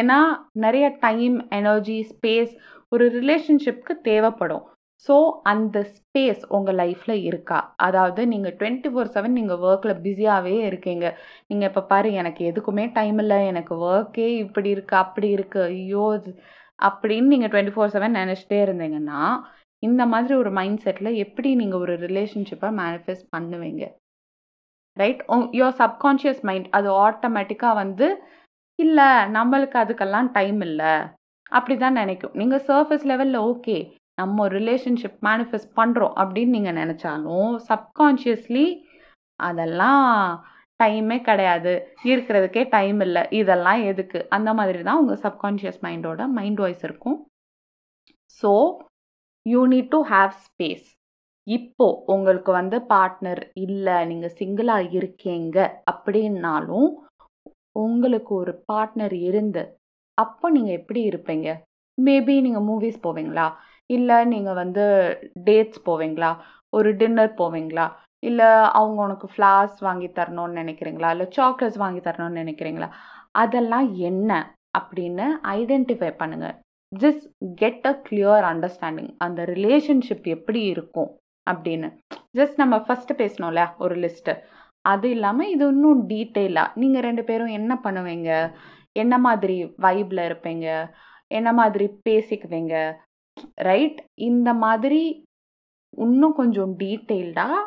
ஏன்னா 0.00 0.18
நிறைய 0.64 0.86
டைம் 1.00 1.36
எனர்ஜி 1.60 1.98
ஸ்பேஸ் 2.10 2.52
ஒரு 2.92 3.04
ரிலேஷன்ஷிப்க்கு 3.18 3.94
தேவைப்படும். 4.08 4.64
ஸோ 5.06 5.14
அந்த 5.52 5.76
ஸ்பேஸ் 5.96 6.42
உங்கள் 6.56 6.78
லைஃப்பில் 6.80 7.14
இருக்கா? 7.28 7.58
அதாவது 7.86 8.22
நீங்கள் 8.32 8.56
டுவெண்ட்டி 8.60 8.88
ஃபோர் 8.92 9.12
செவன் 9.14 9.36
நீங்கள் 9.38 9.62
ஒர்க்கில் 9.68 10.00
பிஸியாகவே 10.06 10.56
இருக்கீங்க. 10.70 11.06
நீங்கள் 11.50 11.68
இப்போ 11.70 11.82
பாரு 11.92 12.08
எனக்கு 12.22 12.42
எதுக்குமே 12.50 12.84
டைம் 12.98 13.20
இல்லை. 13.24 13.38
எனக்கு 13.52 13.76
ஒர்க்கே 13.90 14.26
இப்படி 14.44 14.68
இருக்குது 14.74 15.02
அப்படி 15.04 15.30
இருக்குது 15.36 15.68
ஐயோ 15.76 16.06
அப்படின்னு 16.88 17.32
நீங்கள் 17.34 17.50
டுவெண்ட்டி 17.52 17.74
ஃபோர் 17.76 17.94
செவன் 17.94 18.18
நினச்சிட்டே 18.20 18.58
இருந்தீங்கன்னா 18.66 19.22
இந்த 19.82 20.02
மாதிரி 20.12 20.34
ஒரு 20.42 20.50
மைண்ட் 20.58 20.82
செட்டில் 20.84 21.18
எப்படி 21.24 21.50
நீங்கள் 21.60 21.82
ஒரு 21.84 21.94
ரிலேஷன்ஷிப்பை 22.06 22.70
மேனிஃபெஸ்ட் 22.80 23.26
பண்ணுவீங்க? 23.34 23.84
ரைட் 24.96 25.22
யோர் 25.58 25.78
சப்கான்ஷியஸ் 25.82 26.42
மைண்ட் 26.48 26.68
அது 26.78 26.88
ஆட்டோமேட்டிக்காக 27.06 27.78
வந்து 27.82 28.08
இல்லை 28.78 29.08
நம்மளுக்கு 29.36 29.76
அதுக்கெல்லாம் 29.82 30.28
டைம் 30.38 30.60
இல்லை. 30.68 30.92
அப்படி 31.52 31.74
தான் 31.78 31.98
நினைக்கும் 32.00 32.36
நீங்கள் 32.40 32.64
சர்ஃபேஸ் 32.68 33.06
லெவலில் 33.10 33.40
ஓகே 33.50 33.76
நம்ம 34.18 34.42
ஒரு 34.44 34.54
ரிலேஷன்ஷிப் 34.60 35.18
மேனிஃபெஸ்ட் 35.28 35.72
பண்ணுறோம் 35.80 36.14
அப்படின்னு 36.22 36.56
நீங்கள் 36.56 36.78
நினச்சாலும் 36.82 37.50
சப்கான்ஷியஸ்லி 37.70 38.66
அதெல்லாம் 39.40 40.06
டைமே 40.80 41.18
கிடையாது. 41.28 41.72
இருக்கிறதுக்கே 42.10 42.62
டைம் 42.76 43.00
இல்லை. 43.06 43.22
இதெல்லாம் 43.40 43.80
எதுக்கு? 43.90 44.20
அந்த 44.36 44.50
மாதிரி 44.58 44.80
தான் 44.88 45.00
உங்கள் 45.02 45.22
சப்கான்ஷியஸ் 45.26 45.82
மைண்டோட 45.86 46.22
மைண்ட் 46.38 46.60
வாய்ஸ் 46.62 46.84
இருக்கும். 46.88 47.18
So 48.42 48.52
you 49.46 49.60
need 49.74 49.92
to 49.94 50.00
have 50.14 50.32
space 50.46 50.86
இப்போ 51.46 51.86
உங்களுக்கு 52.14 52.50
வந்து 52.52 52.78
பார்ட்னர் 52.92 53.42
இல்லை 53.64 53.96
நீங்கள் 54.10 54.36
சிங்கிளாக 54.40 54.90
இருக்கீங்க 54.98 55.58
அப்படின்னாலும் 55.92 56.88
உங்களுக்கு 57.84 58.32
ஒரு 58.42 58.52
பார்ட்னர் 58.68 59.16
இருந்து 59.28 59.62
அப்போ 60.22 60.46
நீங்கள் 60.56 60.78
எப்படி 60.80 61.00
இருப்பீங்க? 61.10 61.48
மேபி 61.98 62.34
நீங்கள் 62.46 62.66
மூவிஸ் 62.70 63.00
போவீங்களா? 63.06 63.46
இல்லை 63.90 64.18
நீங்கள் 64.32 64.58
வந்து 64.62 64.84
டேட்ஸ் 65.48 65.80
போவீங்களா? 65.88 66.30
ஒரு 66.72 66.90
டின்னர் 67.00 67.32
போவீங்களா? 67.42 67.86
இல்லை 68.22 68.48
அவங்க 68.78 68.98
உனக்கு 69.06 69.26
ஃப்ளார்ஸ் 69.34 69.78
வாங்கி 69.86 70.08
தரணும்னு 70.18 70.60
நினைக்கிறீங்களா? 70.62 71.10
இல்லை 71.14 71.26
சாக்லேட்ஸ் 71.36 71.82
வாங்கி 71.84 72.00
தரணும்னு 72.08 72.42
நினைக்கிறீங்களா? 72.42 72.88
அதெல்லாம் 73.42 73.88
என்ன 74.10 74.30
அப்படின்னு 74.78 75.26
ஐடென்டிஃபை 75.58 76.10
பண்ணுங்கள் 76.20 76.56
just 76.92 77.26
get 77.60 77.86
a 77.90 77.92
clear 78.06 78.44
understanding 78.52 79.10
அந்த 79.24 79.40
ரிலேஷன்ஷிப் 79.54 80.26
எப்படி 80.36 80.60
இருக்கும் 80.74 81.10
அப்படின்னு. 81.46 81.88
ஜஸ்ட் 82.38 82.60
நம்ம 82.62 82.76
ஃபஸ்ட்டு 82.86 83.18
பேசணும்ல 83.20 83.62
ஒரு 83.84 83.94
லிஸ்ட்டு 84.04 84.32
அது 84.84 85.06
இல்லாமல் 85.14 85.50
இது 85.54 85.64
இன்னும் 85.74 86.02
டீட்டெயிலாக 86.10 86.74
நீங்கள் 86.82 87.04
ரெண்டு 87.06 87.22
பேரும் 87.28 87.56
என்ன 87.58 87.72
பண்ணுவீங்க? 87.84 88.30
என்ன 88.96 89.14
மாதிரி 89.18 89.56
வைப்பில் 89.78 90.22
இருப்பீங்க? 90.28 90.66
என்ன 91.30 91.52
மாதிரி 91.52 91.86
பேசிக்குவீங்க? 92.08 92.74
ரைட் 93.58 93.98
இந்த 94.20 94.54
மாதிரி 94.54 95.02
இன்னும் 95.98 96.32
கொஞ்சம் 96.32 96.72
டீட்டெயில்டாக 96.82 97.58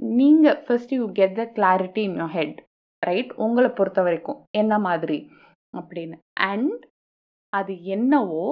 நீங்கள் 0.00 0.60
first 0.66 0.92
you 0.92 1.04
get 1.12 1.36
the 1.36 1.44
clarity 1.56 2.02
in 2.02 2.18
your 2.18 2.30
head 2.30 2.58
right 3.02 3.32
உங்களை 3.36 3.70
பொறுத்த 3.70 4.00
வரைக்கும். 4.02 4.38
என்ன 4.52 4.78
மாதிரி? 4.78 5.18
அப்படின்னு. 5.74 6.16
அண்ட் 6.50 6.82
அது 7.52 7.72
என்னவோ 7.84 8.44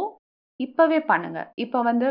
இப்போவே 0.60 0.98
பண்ணுங்கள் 1.12 1.48
இப்போ 1.54 1.78
வந்து 1.82 2.06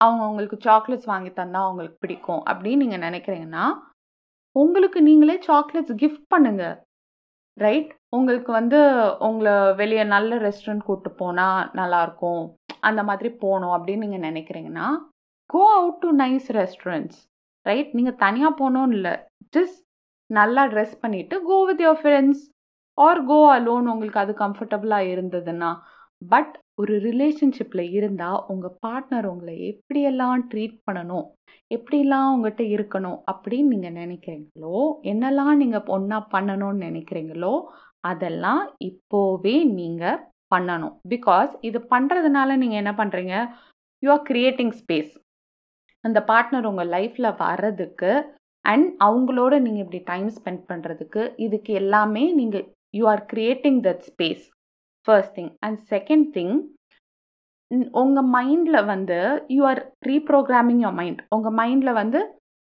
அவங்க 0.00 0.22
உங்களுக்கு 0.28 0.56
சாக்லேட்ஸ் 0.64 1.04
வாங்கி 1.04 1.30
தந்தால் 1.32 1.66
அவங்களுக்கு 1.66 1.96
பிடிக்கும் 2.00 2.42
அப்படின்னு 2.46 2.82
நீங்கள் 2.84 3.04
நினைக்கிறீங்கன்னா 3.08 3.64
உங்களுக்கு 4.56 4.98
நீங்களே 5.02 5.36
சாக்லேட்ஸ் 5.46 5.94
கிஃப்ட் 5.94 6.26
பண்ணுங்கள் 6.34 6.76
ரைட் 7.56 7.90
உங்களுக்கு 8.12 8.50
வந்து 8.52 8.78
உங்களை 9.18 9.54
வெளியே 9.74 10.04
நல்ல 10.04 10.36
ரெஸ்டாரண்ட் 10.38 10.86
கூப்பிட்டு 10.86 11.10
போனால் 11.16 11.68
நல்லாயிருக்கும் 11.74 12.44
அந்த 12.80 13.00
மாதிரி 13.02 13.28
போகணும் 13.42 13.74
அப்படின்னு 13.76 14.04
நீங்கள் 14.06 14.26
நினைக்கிறீங்கன்னா 14.28 14.86
go 15.50 15.62
out 15.78 16.00
to 16.00 16.10
nice 16.16 16.48
restaurants 16.52 17.18
right 17.66 17.90
நீங்கள் 17.94 18.20
தனியாக 18.24 18.58
போகணும்னு 18.60 18.96
இல்லை. 18.96 19.14
ஜஸ்ட் 19.52 19.80
நல்லா 20.30 20.62
ட்ரெஸ் 20.66 20.96
பண்ணிவிட்டு 21.02 21.36
go 21.42 21.58
with 21.64 21.80
your 21.80 22.00
friends 22.00 22.42
or 22.98 23.20
go 23.24 23.38
alone 23.50 23.86
உங்களுக்கு 23.86 24.20
அது 24.20 24.32
கம்ஃபர்டபுளாக 24.44 25.10
இருந்ததுன்னா 25.14 25.70
பட் 26.22 26.54
ஒரு 26.74 26.94
ரிலேஷன்ஷிப்பில் 27.00 27.84
இருந்தால் 27.90 28.38
உங்கள் 28.46 28.78
பார்ட்னர் 28.86 29.26
உங்களை 29.26 29.54
எப்படியெல்லாம் 29.72 30.40
ட்ரீட் 30.50 30.76
பண்ணணும் 30.86 31.26
எப்படிலாம் 31.70 32.28
உங்கள்கிட்ட 32.34 32.64
இருக்கணும் 32.76 33.18
அப்படின்னு 33.30 33.72
நீங்கள் 33.74 33.98
நினைக்கிறீங்களோ 34.02 34.76
என்னெல்லாம் 35.02 35.56
நீங்கள் 35.56 35.90
ஒன்றா 35.96 36.18
பண்ணணும்னு 36.34 36.86
நினைக்கிறீங்களோ 36.88 37.52
அதெல்லாம் 38.04 38.62
இப்போவே 38.88 39.56
நீங்கள் 39.78 40.18
பண்ணணும். 40.54 40.94
பிகாஸ் 41.08 41.50
இது 41.68 41.78
பண்ணுறதுனால 41.92 42.56
நீங்கள் 42.56 42.80
என்ன 42.82 42.92
பண்ணுறீங்க 43.00 43.34
யூ 44.02 44.10
ஆர் 44.14 44.24
கிரியேட்டிங் 44.30 44.74
ஸ்பேஸ் 44.80 45.12
அந்த 46.04 46.18
பார்ட்னர் 46.30 46.68
உங்கள் 46.70 46.92
லைஃப்பில் 46.96 47.36
வர்றதுக்கு 47.40 48.12
அண்ட் 48.64 48.88
அவங்களோட 49.06 49.54
நீங்கள் 49.64 49.84
இப்படி 49.84 50.00
டைம் 50.04 50.28
ஸ்பெண்ட் 50.36 50.62
பண்ணுறதுக்கு 50.70 51.22
இதுக்கு 51.46 51.72
எல்லாமே 51.82 52.24
நீங்கள் 52.40 52.64
you 52.94 53.04
are 53.06 53.22
creating 53.32 53.80
that 53.86 54.02
space 54.08 54.44
first 55.08 55.34
thing 55.38 55.52
and 55.66 55.78
second 55.92 56.26
thing 56.36 56.56
உங்கள் 58.00 58.28
மைண்டில் 58.34 58.80
வந்து 58.84 59.18
you 59.56 59.62
are 59.70 59.80
reprogramming 60.06 60.82
your 60.84 60.98
mind 61.00 61.20
உங்கள் 61.36 61.56
மைண்டில் 61.60 61.98
வந்து 62.02 62.20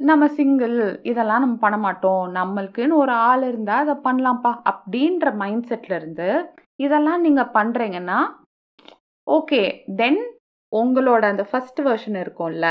நம்ம 0.09 0.25
சிங்கிள் 0.37 0.77
இதெல்லாம் 1.11 1.43
நம்ம 1.45 1.57
பண்ண 1.65 1.77
மாட்டோம். 1.87 2.23
நம்மளுக்குன்னு 2.39 2.95
ஒரு 3.03 3.13
ஆள் 3.29 3.43
இருந்தால் 3.51 3.83
அதை 3.85 3.95
பண்ணலாம்ப்பா. 4.07 4.53
அப்படின்ற 4.71 5.33
மைண்ட் 5.43 5.69
செட்டில் 5.71 5.97
இருந்து 5.99 6.29
இதெல்லாம் 6.85 7.25
நீங்கள் 7.27 7.53
பண்ணுறீங்கன்னா 7.57 8.19
ஓகே 9.27 9.61
தென் 10.01 10.23
உங்களோட 10.73 11.23
அந்த 11.33 11.45
ஃபஸ்ட் 11.51 11.81
வெர்ஷன் 11.89 12.19
இருக்கும்ல 12.23 12.67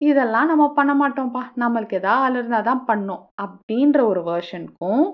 இதெல்லாம் 0.00 0.50
நம்ம 0.52 0.64
பண்ண 0.78 0.92
மாட்டோம்ப்பா. 1.00 1.42
நம்மளுக்கு 1.62 1.98
எதாவது 2.00 2.22
ஆள் 2.26 2.38
இருந்தால் 2.38 2.68
தான் 2.70 2.84
பண்ணோம். 2.90 3.24
அப்படின்ற 3.44 3.98
ஒரு 4.12 4.22
வேர்ஷனுக்கும் 4.30 5.04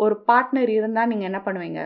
ஒரு 0.00 0.14
பார்ட்னர் 0.28 0.70
இருந்தால் 0.76 1.10
நீங்கள் 1.12 1.28
என்ன 1.30 1.40
பண்ணுவீங்க? 1.46 1.80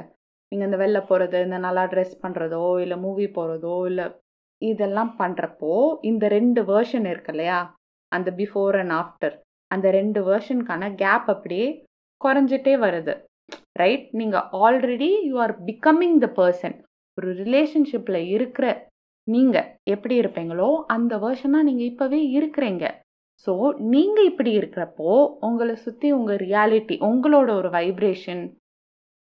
நீங்கள் 0.52 0.68
இந்த 0.68 0.78
வெளில 0.82 0.98
போகிறது 1.08 1.38
இந்த 1.46 1.58
நல்லா 1.66 1.84
ட்ரெஸ் 1.92 2.14
பண்ணுறதோ 2.24 2.64
இல்லை 2.82 2.96
மூவி 3.06 3.26
போகிறதோ 3.38 3.76
இல்லை 3.90 4.06
இதெல்லாம் 4.62 5.12
பண்ணுறப்போ 5.22 5.72
இந்த 6.10 6.24
ரெண்டு 6.36 6.60
வேர்ஷன் 6.70 7.08
இருக்கு 7.12 7.32
இல்லையா? 7.34 7.58
அந்த 8.16 8.30
பிஃபோர் 8.40 8.76
அண்ட் 8.82 8.94
ஆஃப்டர் 9.00 9.34
அந்த 9.70 9.86
ரெண்டு 9.98 10.20
வேர்ஷனுக்கான 10.28 10.88
கேப் 11.02 11.28
அப்படியே 11.34 11.68
குறைஞ்சிட்டே 12.20 12.74
வருது. 12.84 13.14
ரைட் 13.80 14.08
நீங்கள் 14.20 14.48
already 14.64 15.10
you 15.28 15.36
are 15.44 15.54
becoming 15.68 16.18
the 16.24 16.28
person 16.40 16.76
ஒரு 17.18 17.30
ரிலேஷன்ஷிப்பில் 17.42 18.20
இருக்கிற 18.36 18.66
நீங்கள் 19.28 19.70
எப்படி 19.94 20.14
இருப்பீங்களோ 20.22 20.68
அந்த 20.94 21.14
வேர்ஷனாக 21.24 21.66
நீங்கள் 21.68 21.90
இப்போவே 21.92 22.20
இருக்கிறீங்க. 22.38 22.84
ஸோ 23.46 23.52
நீங்கள் 23.92 24.28
இப்படி 24.30 24.50
இருக்கிறப்போ 24.58 25.12
உங்களை 25.46 25.74
சுற்றி 25.84 26.08
உங்கள் 26.18 26.40
ரியாலிட்டி 26.44 26.96
உங்களோட 27.08 27.48
ஒரு 27.60 27.70
வைப்ரேஷன் 27.76 28.42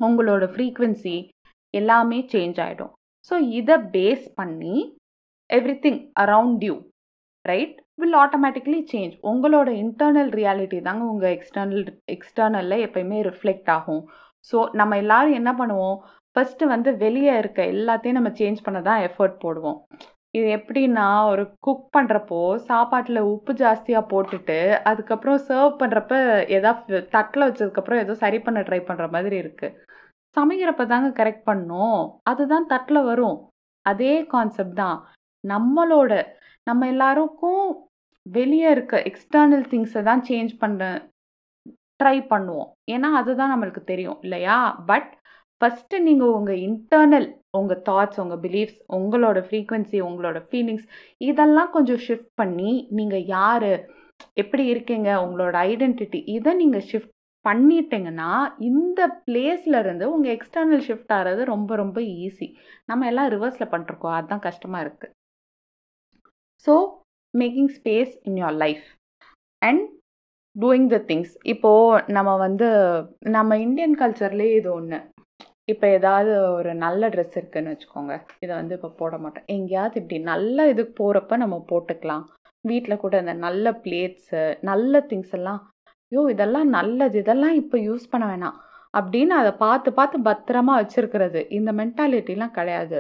உங்களோட 0.01 0.45
ஃப்ரீக்வன்சி 0.55 1.17
எல்லாமே 1.75 2.19
சேஞ்ச் 2.33 2.59
ஆகிடும் 2.65 2.93
ஸோ 3.31 3.35
இதை 3.59 3.77
பேஸ் 3.95 4.25
பண்ணி 4.41 4.77
everything 5.85 6.01
around 6.23 6.65
you 6.69 6.75
right 7.45 7.77
will 7.99 8.17
automatically 8.23 8.79
change 8.93 9.15
உங்களோட 9.31 9.69
இன்டர்னல் 9.83 10.31
ரியாலிட்டி 10.39 10.79
தாங்க 10.87 11.05
உங்கள் 11.13 11.35
எக்ஸ்டர்னல் 11.37 11.85
எக்ஸ்டர்னலில் 12.15 12.85
எப்பயுமே 12.87 13.19
ரிஃப்ளெக்ட் 13.29 13.71
ஆகும். 13.77 14.03
ஸோ 14.51 14.57
நம்ம 14.81 14.97
எல்லாரும் 15.03 15.39
என்ன 15.41 15.51
பண்ணுவோம்? 15.61 15.99
ஃபஸ்ட்டு 16.37 16.71
வந்து 16.73 16.91
வெளியே 17.05 17.35
இருக்க 17.43 17.61
எல்லாத்தையும் 17.75 18.19
நம்ம 18.19 18.31
சேஞ்ச் 18.41 18.65
பண்ண 18.67 18.79
தான் 18.89 19.03
எஃபர்ட் 19.09 19.37
போடுவோம். 19.45 19.79
இது 20.37 20.47
எப்படின்னா 20.59 21.07
ஒரு 21.33 21.43
குக் 21.67 21.87
பண்ணுறப்போ 21.97 22.39
சாப்பாட்டில் 22.69 23.21
உப்பு 23.33 23.53
ஜாஸ்தியாக 23.63 24.11
போட்டுட்டு 24.13 24.59
அதுக்கப்புறம் 24.91 25.39
சர்வ் 25.49 25.81
பண்ணுறப்ப 25.83 26.15
எதா 26.59 26.73
தட்டில் 27.17 27.47
வச்சதுக்கப்புறம் 27.47 28.03
ஏதோ 28.05 28.15
சரி 28.25 28.39
பண்ண 28.47 28.61
ட்ரை 28.69 28.81
பண்ணுற 28.91 29.07
மாதிரி 29.17 29.37
இருக்குது 29.43 29.77
சமைக்கிறப்ப 30.37 30.83
தாங்க 30.93 31.09
கரெக்ட் 31.21 31.49
பண்ணோம். 31.51 32.01
அதுதான் 32.31 32.69
தட்டில் 32.73 33.07
வரும். 33.11 33.39
அதே 33.87 34.15
கான்செப்ட் 34.35 34.79
தான். 34.83 34.99
நம்மளோட 35.45 36.13
நம்ம 36.67 36.87
எல்லாருக்கும் 36.87 37.65
வெளியே 38.27 38.69
இருக்க 38.71 38.97
எக்ஸ்டர்னல் 39.11 39.65
திங்ஸை 39.71 40.03
தான் 40.03 40.23
சேஞ்ச் 40.29 40.53
பண்ண 40.59 40.83
ட்ரை 42.01 42.19
பண்ணுவோம். 42.33 42.71
ஏன்னா 42.95 43.09
அதுதான் 43.21 43.53
நம்மளுக்கு 43.53 43.83
தெரியும் 43.85 44.21
இல்லையா? 44.25 44.59
பட் 44.91 45.11
ஃபஸ்ட்டு 45.61 45.99
நீங்கள் 46.07 46.35
உங்கள் 46.39 46.61
இன்டர்னல் 46.69 47.27
உங்கள் 47.59 47.83
தாட்ஸ் 47.89 48.21
உங்கள் 48.23 48.41
பிலீஃப்ஸ் 48.45 48.79
உங்களோட 48.99 49.39
ஃப்ரீக்வன்சி 49.49 49.99
உங்களோட 50.09 50.39
ஃபீலிங்ஸ் 50.49 50.87
இதெல்லாம் 51.21 51.71
கொஞ்சம் 51.71 52.01
ஷிஃப்ட் 52.07 52.33
பண்ணி 52.41 52.73
நீங்கள் 52.99 53.25
யார் 53.37 53.69
எப்படி 54.43 54.65
இருக்கீங்க 54.73 55.09
உங்களோட 55.25 55.55
ஐடென்டிட்டி 55.73 56.21
இதை 56.37 56.53
நீங்கள் 56.55 56.87
ஷிஃப்ட் 56.91 57.13
பண்ணிட்டீங்கன்னா 57.45 58.31
இந்த 58.71 59.01
பிளேஸ்லேருந்து 59.27 60.05
உங்கள் 60.15 60.35
எக்ஸ்டர்னல் 60.37 60.85
ஷிஃப்ட் 60.89 61.15
ஆகிறது 61.17 61.45
ரொம்ப 61.45 61.77
ரொம்ப 61.77 62.01
ஈஸி 62.27 62.49
நம்ம 62.91 63.07
எல்லாம் 63.07 63.31
ரிவர்ஸில் 63.35 63.73
பண்ணிருக்கோம். 63.73 64.17
அதுதான் 64.19 64.47
கஷ்டமாக 64.49 64.85
இருக்குது 64.85 65.13
so 66.67 66.75
making 67.35 67.73
space 67.79 68.13
in 68.29 68.39
your 68.43 68.59
life 68.65 68.85
and 69.63 69.83
doing 70.57 70.89
the 70.95 70.99
things 71.11 71.35
இப்போது 71.53 72.13
நம்ம 72.17 72.31
வந்து 72.37 72.69
நம்ம 73.37 73.57
இந்தியன் 73.67 73.97
கல்ச்சர்லேயே 74.03 74.55
இது 74.61 74.71
ஒன்று 74.73 74.99
இப்போ 75.73 75.87
ஏதாவது 75.97 76.31
ஒரு 76.59 76.71
நல்ல 76.85 77.09
ட்ரெஸ் 77.09 77.37
இருக்குதுன்னு 77.39 77.73
வச்சுக்கோங்க. 77.73 78.15
இதை 78.41 78.53
வந்து 78.61 78.75
இப்போ 78.79 78.91
போட 79.01 79.19
மாட்டோம். 79.19 79.47
எங்கேயாவது 79.57 79.97
இப்படி 80.01 80.19
நல்ல 80.23 80.67
இதுக்கு 80.69 80.95
போகிறப்ப 81.03 81.37
நம்ம 81.37 81.57
போட்டுக்கலாம். 81.71 82.25
வீட்டில் 82.65 83.03
கூட 83.05 83.15
இந்த 83.23 83.35
நல்ல 83.47 83.73
பிளேட்ஸு 83.85 84.43
நல்ல 84.71 85.01
திங்ஸ் 85.11 85.35
எல்லாம். 85.39 85.61
ஐயோ 86.13 86.23
இதெல்லாம் 86.35 86.69
நல்லது. 86.79 87.17
இதெல்லாம் 87.25 87.57
இப்போ 87.63 87.77
யூஸ் 87.89 88.11
பண்ண 88.13 88.25
வேணாம். 88.33 88.57
அப்படின்னு 88.95 89.35
அதை 89.41 89.53
பார்த்து 89.65 89.93
பார்த்து 89.99 90.19
பத்திரமா 90.31 90.75
வச்சுருக்கிறது. 90.81 91.43
இந்த 91.59 91.71
மென்டாலிட்டிலாம் 91.81 92.57
கிடையாது. 92.59 92.99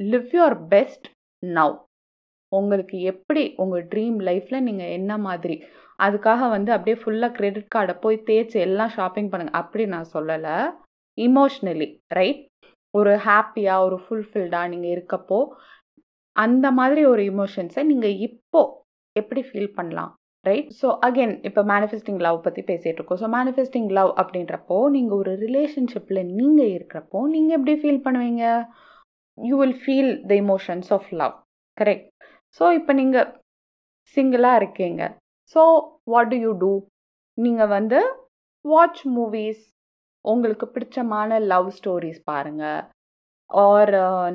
லிவ் 0.00 0.30
யுவர் 0.38 0.58
பெஸ்ட் 0.74 1.08
நவ் 1.42 1.76
உங்களுக்கு 2.52 2.96
எப்படி 3.12 3.42
உங்கள் 3.62 3.86
ட்ரீம் 3.92 4.18
லைஃப்பில் 4.28 4.66
நீங்கள் 4.68 4.94
என்ன 4.98 5.12
மாதிரி? 5.26 5.56
அதுக்காக 5.98 6.48
வந்து 6.56 6.70
அப்படியே 6.72 6.96
ஃபுல்லாக 7.02 7.34
கிரெடிட் 7.38 7.72
கார்டை 7.74 7.94
போய் 8.04 8.24
தேய்ச்சி 8.28 8.58
எல்லாம் 8.66 8.92
ஷாப்பிங் 8.96 9.30
பண்ணுங்க. 9.32 9.54
அப்படி 9.62 9.86
நான் 9.94 10.12
சொல்லலை. 10.16 10.56
இமோஷ்னலி 11.18 11.88
ரைட் 12.18 12.42
ஒரு 12.94 13.12
ஹாப்பியாக 13.28 13.86
ஒரு 13.86 13.96
ஃபுல்ஃபில்டாக 14.04 14.70
நீங்கள் 14.72 14.92
இருக்கப்போ 14.96 15.38
அந்த 16.36 16.66
மாதிரி 16.78 17.02
ஒரு 17.12 17.22
இமோஷன்ஸை 17.32 17.82
நீங்கள் 17.90 18.18
இப்போது 18.28 18.72
எப்படி 19.16 19.42
ஃபீல் 19.48 19.74
பண்ணலாம்? 19.78 20.12
ரைட் 20.46 20.68
ஸோ 20.80 20.88
அகெயின் 21.06 21.32
இப்போ 21.48 21.62
மேனிஃபெஸ்டிங் 21.70 22.20
லவ் 22.26 22.42
பற்றி 22.46 22.62
பேசிகிட்டு 22.70 22.98
இருக்கோம். 22.98 23.20
ஸோ 23.22 23.28
மேனிஃபெஸ்டிங் 23.36 23.88
லவ் 23.98 24.10
அப்படின்றப்போ 24.20 24.76
நீங்கள் 24.96 25.18
ஒரு 25.22 25.32
ரிலேஷன்ஷிப்பில் 25.46 26.20
நீங்கள் 26.38 26.70
இருக்கிறப்போ 26.76 27.20
நீங்கள் 27.34 27.56
எப்படி 27.58 27.74
ஃபீல் 27.82 28.04
பண்ணுவீங்க? 28.06 28.44
You 29.38 29.56
will 29.62 29.78
feel 29.84 30.12
the 30.30 30.34
emotions 30.44 30.90
of 30.96 31.08
love 31.22 31.34
correct 31.76 32.15
so 32.58 32.64
இப்போ 32.78 32.92
நீங்கள் 33.00 33.30
சிங்கிளாக 34.16 34.60
இருக்கீங்க. 34.60 35.02
So 35.54 35.62
what 36.12 36.30
do 36.32 36.36
you 36.44 36.52
do 36.62 36.72
நீங்கள் 37.38 37.72
வந்து 37.76 37.98
வாட்ச் 38.64 39.02
மூவிஸ் 39.16 39.64
உங்களுக்கு 40.24 40.66
பிடிச்சமான 40.74 41.38
லவ் 41.52 41.68
ஸ்டோரிஸ் 41.78 42.22
பாருங்கள் 42.30 42.80
ஆர் 43.50 43.92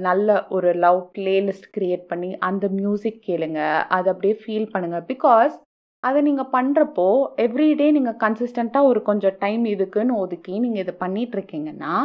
நல்ல 0.07 0.27
ஒரு 0.55 0.69
லவ் 0.83 1.01
பிளேலிஸ்ட் 1.15 1.67
க்ரியேட் 1.75 2.05
பண்ணி 2.11 2.29
அந்த 2.49 2.65
மியூசிக் 2.77 3.19
கேளுங்க. 3.27 3.59
அதை 3.95 4.07
அப்படியே 4.13 4.35
ஃபீல் 4.43 4.71
பண்ணுங்கள் 4.73 5.07
பிகாஸ் 5.11 5.55
அதை 6.03 6.19
நீங்கள் 6.27 6.51
பண்ணுறப்போ 6.55 7.07
எவ்ரிடே 7.45 7.87
நீங்கள் 7.97 8.19
கன்சிஸ்டண்ட்டாக 8.23 8.89
ஒரு 8.91 9.01
கொஞ்சம் 9.09 9.35
டைம் 9.43 9.65
இதுக்குன்னு 9.73 10.13
ஒதுக்கி 10.23 10.53
நீங்கள் 10.63 10.84
இதை 10.86 10.93
பண்ணிகிட்ருக்கீங்கன்னா 11.03 11.95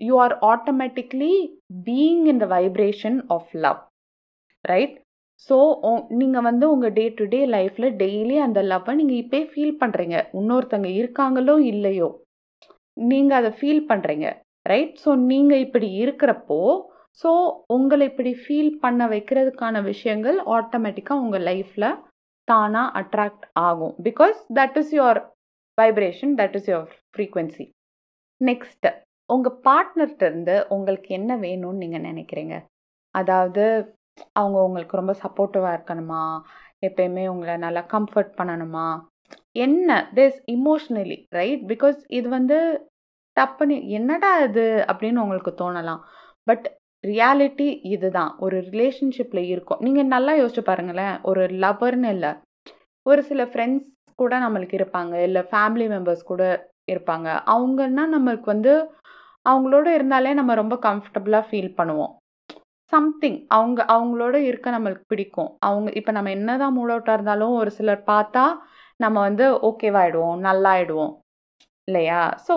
you 0.00 0.14
are 0.24 0.34
automatically 0.52 1.32
being 1.88 2.24
in 2.32 2.40
the 2.44 2.48
vibration 2.56 3.18
of 3.36 3.50
love 3.64 3.80
right 4.64 4.94
so 5.48 5.56
நீங்கள் 6.20 6.46
வந்து 6.48 6.64
உங்கள் 6.72 6.94
டே 6.98 7.04
டு 7.18 7.24
டே 7.34 7.40
லைஃப்பில் 7.54 7.90
டெய்லி 8.02 8.36
அந்த 8.46 8.60
லவ்வை 8.70 8.92
நீங்கள் 9.00 9.20
இப்போயே 9.22 9.44
ஃபீல் 9.52 9.78
பண்ணுறீங்க 9.82 10.16
இன்னொருத்தங்க 10.38 10.88
இருக்காங்களோ 11.00 11.56
இல்லையோ 11.72 12.08
நீங்கள் 13.10 13.38
அதை 13.40 13.50
ஃபீல் 13.58 13.84
பண்ணுறீங்க 13.90 14.26
ரைட் 14.66 14.96
ஸோ 15.04 15.10
நீங்கள் 15.30 15.62
இப்படி 15.66 15.88
இருக்கிறப்போ 16.02 16.58
ஸோ 17.22 17.30
உங்களை 17.76 18.04
இப்படி 18.10 18.32
ஃபீல் 18.42 18.72
பண்ண 18.82 19.06
வைக்கிறதுக்கான 19.14 19.82
விஷயங்கள் 19.92 20.38
ஆட்டோமேட்டிக்காக 20.56 21.22
உங்கள் 21.24 21.46
லைஃப்பில் 21.50 21.88
தானாக 22.48 22.94
அட்ராக்ட் 23.00 23.46
ஆகும். 23.66 23.94
Because 24.08 24.38
that 24.58 24.76
is 24.80 24.92
your 24.98 25.20
vibration 25.78 26.32
that 26.40 26.56
is 26.58 26.68
your 26.72 26.92
frequency 27.12 27.64
next 28.40 28.90
உங்கள் 29.30 29.58
பார்ட்னர்கிட்ட 29.66 30.24
இருந்து 30.30 30.56
உங்களுக்கு 30.76 31.10
என்ன 31.18 31.32
வேணும்னு 31.44 31.82
நீங்கள் 31.82 32.06
நினைக்கிறீங்க? 32.08 32.54
அதாவது 33.14 33.64
அவங்க 34.32 34.62
உங்களுக்கு 34.62 34.96
ரொம்ப 34.96 35.14
சப்போர்ட்டிவாக 35.22 35.78
இருக்கணுமா? 35.78 36.40
எப்பயுமே 36.86 37.28
உங்களை 37.28 37.56
நல்லா 37.56 37.86
கம்ஃபர்ட் 37.92 38.32
பண்ணணுமா? 38.36 39.00
என்ன? 39.52 40.10
திஸ் 40.14 40.38
இமோஷ்னலி 40.52 41.24
ரைட் 41.28 41.70
பிகாஸ் 41.70 41.96
இது 42.08 42.28
வந்து 42.28 42.88
டப்புன்னு 43.40 43.86
என்னடா 43.86 44.38
இது? 44.38 44.84
அப்படின்னு 44.92 45.18
உங்களுக்கு 45.18 45.54
தோணலாம். 45.56 46.00
பட் 46.44 46.76
ரியாலிட்டி 47.06 47.78
இதுதான். 47.82 48.36
ஒரு 48.38 48.60
ரிலேஷன்ஷிப்பில் 48.60 49.44
இருக்கும். 49.44 49.78
நீங்கள் 49.80 50.06
நல்லா 50.06 50.32
யோசிச்சு 50.32 50.60
பாருங்களேன். 50.60 51.20
ஒரு 51.22 51.46
லவர்னு 51.46 52.08
இல்லை. 52.08 52.34
ஒரு 53.02 53.22
சில 53.22 53.44
ஃப்ரெண்ட்ஸ் 53.44 53.86
கூட 54.16 54.38
நம்மளுக்கு 54.38 54.78
இருப்பாங்க. 54.80 55.22
இல்லை 55.22 55.42
ஃபேமிலி 55.42 55.86
மெம்பர்ஸ் 55.94 56.24
கூட 56.24 56.70
இருப்பாங்க. 56.92 57.28
அவங்கன்னா 57.46 58.02
நம்மளுக்கு 58.16 58.44
வந்து 58.44 58.90
அவங்களோட 59.48 59.86
இருந்தாலே 59.86 60.34
நம்ம 60.34 60.54
ரொம்ப 60.54 60.78
கம்ஃபர்டபுளாக 60.82 61.44
ஃபீல் 61.50 61.74
பண்ணுவோம். 61.76 62.20
சம்திங் 62.92 63.38
அவங்க 63.56 63.80
அவங்களோட 63.94 64.36
இருக்க 64.48 64.68
நம்மளுக்கு 64.74 65.04
பிடிக்கும். 65.12 65.50
அவங்க 65.68 65.88
இப்போ 66.00 66.12
நம்ம 66.16 66.32
என்னதான் 66.38 66.74
மூட் 66.76 66.92
அவுட்டாக 66.94 67.16
இருந்தாலும் 67.18 67.54
ஒரு 67.60 67.70
சிலர் 67.78 68.02
பார்த்தா 68.12 68.44
நம்ம 69.00 69.16
வந்து 69.28 69.46
ஓகேவாயிடுவோம் 69.68 70.42
நல்லாயிடுவோம் 70.48 71.12
இல்லையா? 71.88 72.22
ஸோ 72.46 72.54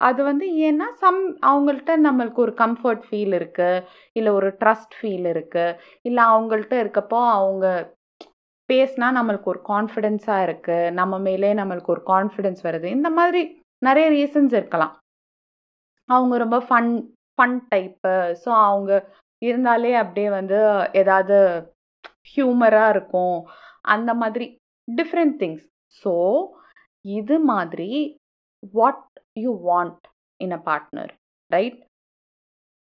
அது 0.00 0.20
வந்து 0.28 0.46
ஏன்னா 0.66 0.86
சம் 1.02 1.20
அவங்கள்ட்ட 1.50 1.92
நம்மளுக்கு 2.06 2.40
ஒரு 2.46 2.52
கம்ஃபர்ட் 2.62 3.04
ஃபீல் 3.06 3.34
இருக்குது 3.38 3.84
இல்லை 4.18 4.30
ஒரு 4.38 4.48
ட்ரஸ்ட் 4.62 4.94
ஃபீல் 4.98 5.26
இருக்குது 5.32 5.76
இல்லை 6.08 6.22
அவங்கள்ட்ட 6.32 6.74
இருக்கப்போ 6.82 7.20
அவங்க 7.36 7.66
பேசினா 8.68 9.08
நம்மளுக்கு 9.18 9.50
ஒரு 9.52 9.60
கான்ஃபிடென்ஸாக 9.72 10.44
இருக்குது 10.46 10.92
நம்ம 10.98 11.14
மேலே 11.26 11.50
நம்மளுக்கு 11.60 11.92
ஒரு 11.94 12.02
கான்ஃபிடென்ஸ் 12.12 12.62
வருது. 12.68 12.88
இந்த 12.98 13.08
மாதிரி 13.18 13.42
நிறைய 13.82 14.06
ரீசன்ஸ் 14.16 14.54
இருக்கலாம். 14.58 14.94
அவங்க 16.08 16.34
ரொம்ப 16.44 16.58
ஃபன் 16.68 16.92
ஃபன் 17.38 17.58
டைப்பு 17.72 18.14
ஸோ 18.42 18.50
அவங்க 18.68 18.92
இருந்தாலே 19.44 19.92
அப்படியே 20.02 20.28
வந்து 20.38 20.58
ஏதாவது 21.02 21.36
ஹியூமராக 22.32 22.92
இருக்கும். 22.94 23.38
அந்த 23.94 24.10
மாதிரி 24.22 24.46
டிஃப்ரெண்ட் 24.88 25.36
திங்ஸ் 25.42 25.64
ஸோ 26.02 26.14
இது 27.04 27.36
மாதிரி 27.52 27.90
what 28.74 29.02
you 29.44 29.50
want 29.70 30.04
in 30.40 30.54
a 30.58 30.60
partner 30.68 31.12
right 31.50 31.80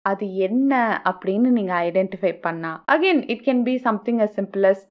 அது 0.04 0.26
என்ன 0.46 0.72
அப்படின்னு 1.10 1.48
நீங்கள் 1.56 1.82
ஐடென்டிஃபை 1.88 2.32
பண்ணால் 2.46 2.78
again 2.94 3.22
it 3.32 3.44
can 3.48 3.64
be 3.68 3.74
something 3.88 4.20
a 4.26 4.28
சிம்பிளஸ் 4.36 4.82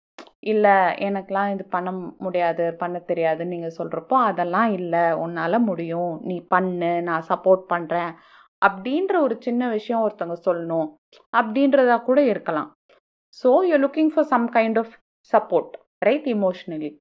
இல்லை 0.52 0.76
எனக்கெலாம் 1.08 1.52
இது 1.54 1.64
பண்ண 1.76 1.90
முடியாது 2.26 2.66
பண்ண 2.82 2.98
தெரியாதுன்னு 3.10 3.54
நீங்கள் 3.56 3.78
சொல்கிறப்போ 3.78 4.16
அதெல்லாம் 4.30 4.70
இல்லை 4.80 5.04
உன்னால் 5.24 5.66
முடியும். 5.70 6.14
நீ 6.30 6.36
பண்ணு 6.54 6.92
நான் 7.10 7.28
சப்போர்ட் 7.32 7.64
பண்ணுறேன் 7.74 8.12
அப்படின்ற 8.62 9.14
ஒரு 9.26 9.36
சின்ன 9.46 9.70
விஷயம் 9.70 10.04
ஒருத்தவங்க 10.06 10.38
சொல்லணும் 10.48 10.88
அப்படின்றதா 11.34 11.98
கூட 12.10 12.20
இருக்கலாம். 12.34 12.70
So 13.42 13.52
you 13.70 13.78
looking 13.84 14.12
for 14.14 14.28
some 14.34 14.48
kind 14.58 14.80
of 14.84 14.94
support 15.34 15.74
right 16.08 16.28
emotionally 16.34 16.92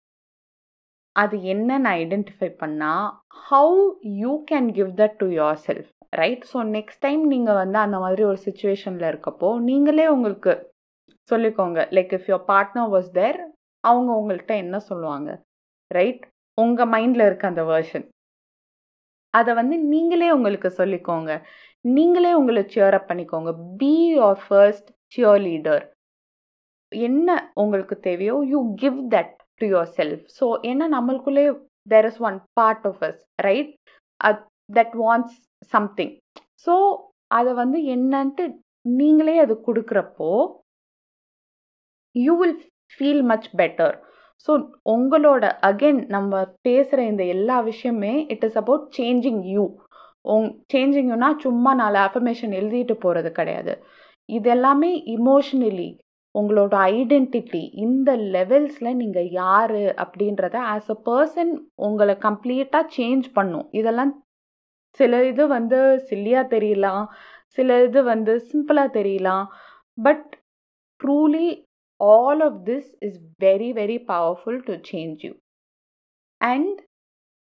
அது 1.17 1.37
என்னன்னு 1.53 1.91
ஐடென்டிஃபை 2.01 2.49
பண்ணால் 2.63 3.07
how 3.47 3.79
you 4.23 4.33
can 4.51 4.69
give 4.79 4.91
that 5.01 5.17
to 5.23 5.29
yourself 5.67 5.89
right 6.13 6.45
so 6.53 6.59
next 6.77 7.03
time 7.07 7.23
நீங்கள் 7.27 7.61
வந்து 7.63 7.79
அந்த 7.85 7.97
மாதிரி 7.99 8.23
ஒரு 8.31 8.39
சுச்சுவேஷனில் 8.47 9.07
இருக்கப்போ 9.11 9.49
நீங்களே 9.69 10.07
உங்களுக்கு 10.17 10.53
சொல்லிக்கோங்க. 11.31 11.81
Like 11.97 12.13
if 12.19 12.29
your 12.31 12.45
partner 12.53 12.91
was 12.95 13.11
there 13.19 13.39
அவங்க 13.85 14.11
உங்கள்கிட்ட 14.21 14.55
என்ன 14.65 14.77
சொல்லுவாங்க 14.91 15.31
ரைட் 15.91 16.23
உங்கள் 16.59 16.91
மைண்டில் 16.95 17.25
இருக்க 17.27 17.45
அந்த 17.53 17.65
வேர்ஷன் 17.73 18.07
அதை 19.39 19.53
வந்து 19.61 19.77
நீங்களே 19.93 20.29
உங்களுக்கு 20.37 20.69
சொல்லிக்கோங்க. 20.81 21.33
நீங்களே 21.89 22.33
உங்களை 22.41 22.63
சியர் 22.73 22.97
அப் 22.99 23.09
பண்ணிக்கோங்க. 23.11 23.51
Be 23.81 23.95
your 24.17 24.41
first 24.47 24.89
shear 25.13 25.43
leader 25.47 25.85
என்ன 26.93 27.29
உங்களுக்கு 27.63 27.97
தேவையோ 28.07 28.37
you 28.53 28.61
give 28.83 28.99
that 29.15 29.33
to 29.61 29.67
yourself 29.99 30.23
so 30.39 30.47
ஏன்னா 30.71 30.87
நம்மளுக்குள்ளே 30.97 31.45
there 31.87 32.09
is 32.11 32.21
one 32.29 32.39
part 32.59 32.87
of 32.91 33.03
us 33.09 33.21
right 33.47 33.73
that 34.71 34.95
wants 35.03 35.37
something 35.73 36.15
so 36.67 36.75
அதை 37.39 37.53
வந்து 37.63 37.79
என்னன்ட்டு 37.95 38.45
நீங்களே 38.95 39.35
அது 39.45 39.55
கொடுக்குறப்போ 39.67 40.31
you 42.15 42.35
will 42.41 42.57
feel 42.93 43.25
much 43.31 43.49
better 43.61 43.97
so 44.47 44.53
உங்களோட 44.95 45.45
அகெயின் 45.69 46.01
நம்ம 46.15 46.33
பேசுகிற 46.67 47.01
இந்த 47.13 47.23
எல்லா 47.35 47.57
விஷயமே 47.71 48.13
it 48.35 48.45
is 48.49 48.59
about 48.63 48.85
changing 48.99 49.43
you 49.55 49.65
உங் 50.35 50.49
சேஞ்சிங் 50.75 51.09
யூனா 51.13 51.31
சும்மா 51.45 51.73
நாலு 51.81 51.99
அஃபர்மேஷன் 52.07 52.53
எழுதிட்டு 52.61 52.95
போகிறது 53.05 53.31
கிடையாது. 53.33 53.73
இது 54.29 54.49
எல்லாமே 54.57 54.91
இமோஷனலி 55.17 55.89
உங்களோட 56.35 56.75
ஐடென்டிட்டி 56.95 57.63
இந்த 57.85 58.11
லெவல்ஸில் 58.35 58.99
நீங்கள் 59.03 59.29
யார் 59.43 59.79
அப்படின்றத 60.05 60.57
ஆஸ் 60.75 60.91
அ 60.95 60.99
பர்சன் 61.09 61.53
உங்களை 61.87 62.15
கம்ப்ளீட்டாக 62.27 62.93
சேஞ்ச் 62.97 63.29
பண்ணும். 63.39 63.67
இதெல்லாம் 63.81 64.13
சில 65.01 65.23
இது 65.31 65.45
வந்து 65.57 65.79
சில்லியாக 66.11 66.53
தெரியலாம் 66.55 67.05
சில 67.57 67.79
இது 67.87 68.01
வந்து 68.13 68.33
சிம்பிளாக 68.51 68.95
தெரியலாம். 68.99 69.47
But 69.99 70.27
truly 71.01 71.47
all 72.01 72.39
of 72.43 72.55
this 72.65 72.85
is 73.07 73.15
very 73.41 73.71
very 73.73 73.99
powerful 74.13 74.57
to 74.69 74.75
change 74.91 75.19
you. 75.27 75.35
And 76.41 76.79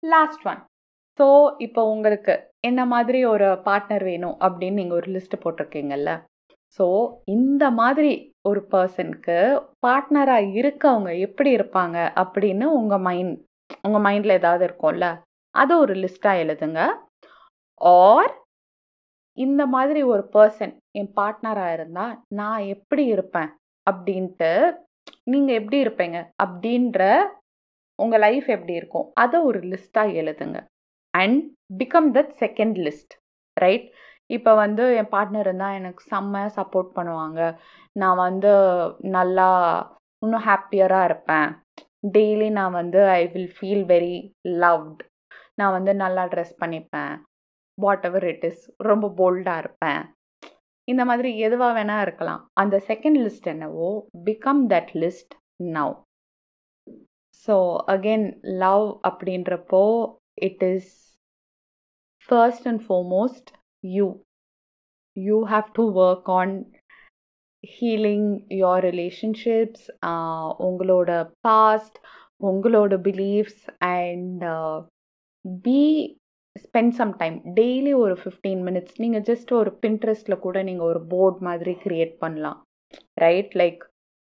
last 0.03 0.45
one 0.51 0.61
so 1.19 1.27
இப்போ 1.67 1.81
உங்களுக்கு 1.95 2.35
என்ன 2.69 2.81
மாதிரி 2.93 3.19
ஒரு 3.33 3.49
பார்ட்னர் 3.67 4.05
வேணும் 4.11 4.37
அப்படின்னு 4.47 4.81
நீங்கள் 4.81 4.99
ஒரு 5.01 5.09
லிஸ்ட் 5.17 5.43
போட்டிருக்கீங்கல்ல? 5.43 6.11
ஸோ 6.79 6.87
இந்த 7.37 7.65
மாதிரி 7.81 8.13
ஒரு 8.49 8.61
பர்சனுக்கு 8.73 9.37
பார்ட்னராக 9.87 10.51
இருக்கவங்க 10.61 11.11
எப்படி 11.27 11.51
இருப்பாங்க 11.59 11.97
அப்படின்னு 12.23 12.67
உங்கள் 12.79 13.05
மைண்ட் 13.09 13.37
உங்கள் 13.87 14.05
மைண்டில் 14.07 14.39
ஏதாவது 14.41 14.65
இருக்கும்ல? 14.69 15.07
அதை 15.55 15.75
ஒரு 15.85 15.95
லிஸ்ட்டாக 16.03 16.43
எழுதுங்க. 16.45 16.81
ஆர் 17.81 18.33
இந்த 19.39 19.63
மாதிரி 19.77 20.03
ஒரு 20.13 20.23
பர்சன் 20.35 20.75
என் 21.01 21.13
பார்ட்னராக 21.19 21.77
இருந்தால் 21.79 22.15
நான் 22.39 22.63
எப்படி 22.75 23.05
இருப்பேன்? 23.15 23.51
அப்படின்ட்டு 23.91 24.51
நீங்கள் 25.33 25.59
எப்படி 25.61 25.79
இருப்பீங்க? 25.85 26.19
அப்படின்ற 26.45 27.03
உங்கள் 27.99 28.23
லைஃப் 28.27 28.49
எப்படி 28.57 28.75
இருக்கும்? 28.81 29.07
அதை 29.15 29.41
ஒரு 29.41 29.59
லிஸ்ட்டாக 29.73 30.17
எழுதுங்க. 30.23 30.59
And 31.15 31.43
become 31.81 32.09
that 32.17 32.33
second 32.43 32.77
list 32.87 33.15
right 33.57 33.87
இப்போ 34.31 34.53
வந்து 34.55 34.85
என் 35.01 35.13
பார்ட்னர் 35.15 35.47
இருந்தால் 35.47 35.77
எனக்கு 35.79 36.03
செம்ம 36.13 36.37
சப்போர்ட் 36.57 36.91
பண்ணுவாங்க. 36.99 37.41
நான் 37.93 38.17
வந்து 38.17 38.53
நல்லா 39.17 39.49
இன்னும் 40.23 40.47
ஹாப்பியராக 40.49 41.09
இருப்பேன். 41.09 41.49
டெய்லி 42.17 42.49
நான் 42.59 42.77
வந்து 42.81 43.01
I 43.21 43.23
will 43.35 43.53
feel 43.59 43.85
very 43.93 44.17
loved 44.63 45.01
நான் 45.61 45.75
வந்து 45.77 45.93
நல்லா 45.95 46.25
ட்ரெஸ் 46.33 46.55
பண்ணிப்பேன். 46.65 47.15
வாட் 47.79 48.05
எவர் 48.09 48.27
இட் 48.33 48.45
இஸ் 48.51 48.63
ரொம்ப 48.89 49.07
போல்டாக 49.21 49.63
இருப்பேன். 49.65 50.03
இந்த 50.89 51.03
மாதிரி 51.05 51.31
எதுவாக 51.39 51.73
வேணால் 51.79 52.03
இருக்கலாம். 52.07 52.43
அந்த 52.55 52.77
செகண்ட் 52.89 53.19
லிஸ்ட் 53.25 53.49
என்னவோ 53.53 53.89
become 54.25 54.63
that 54.73 54.93
list 55.03 55.35
now 55.77 55.95
so 57.49 57.57
again 57.95 58.29
love 58.63 58.87
அப்படின்றப்போ 59.09 59.83
it 60.49 60.63
is 60.75 60.93
first 62.29 62.67
and 62.69 62.83
foremost 62.87 63.51
you 63.97 64.07
you 65.17 65.37
have 65.53 65.69
to 65.73 65.85
work 66.05 66.31
on 66.39 66.55
healing 67.65 68.29
your 68.63 68.85
relationships 68.89 69.87
உங்களோட 70.67 71.11
பாஸ்ட் 71.41 71.99
உங்களோட 72.43 72.95
beliefs 73.09 73.65
and 73.95 74.45
be 75.63 75.81
spend 76.65 76.95
some 76.99 77.13
time 77.21 77.37
daily 77.59 77.93
ஒரு 78.05 78.15
fifteen 78.23 78.63
minutes 78.69 78.97
நீங்கள் 79.03 79.25
just 79.29 79.51
ஒரு 79.61 79.71
பின்ட்ரெஸ்ட்டில் 79.85 80.43
கூட 80.47 80.57
நீங்கள் 80.69 80.89
ஒரு 80.93 81.01
போர்ட் 81.13 81.41
மாதிரி 81.49 81.73
க்ரியேட் 81.85 82.15
பண்ணலாம். 82.25 82.59
ரைட் 83.25 83.53
லைக் 83.61 83.83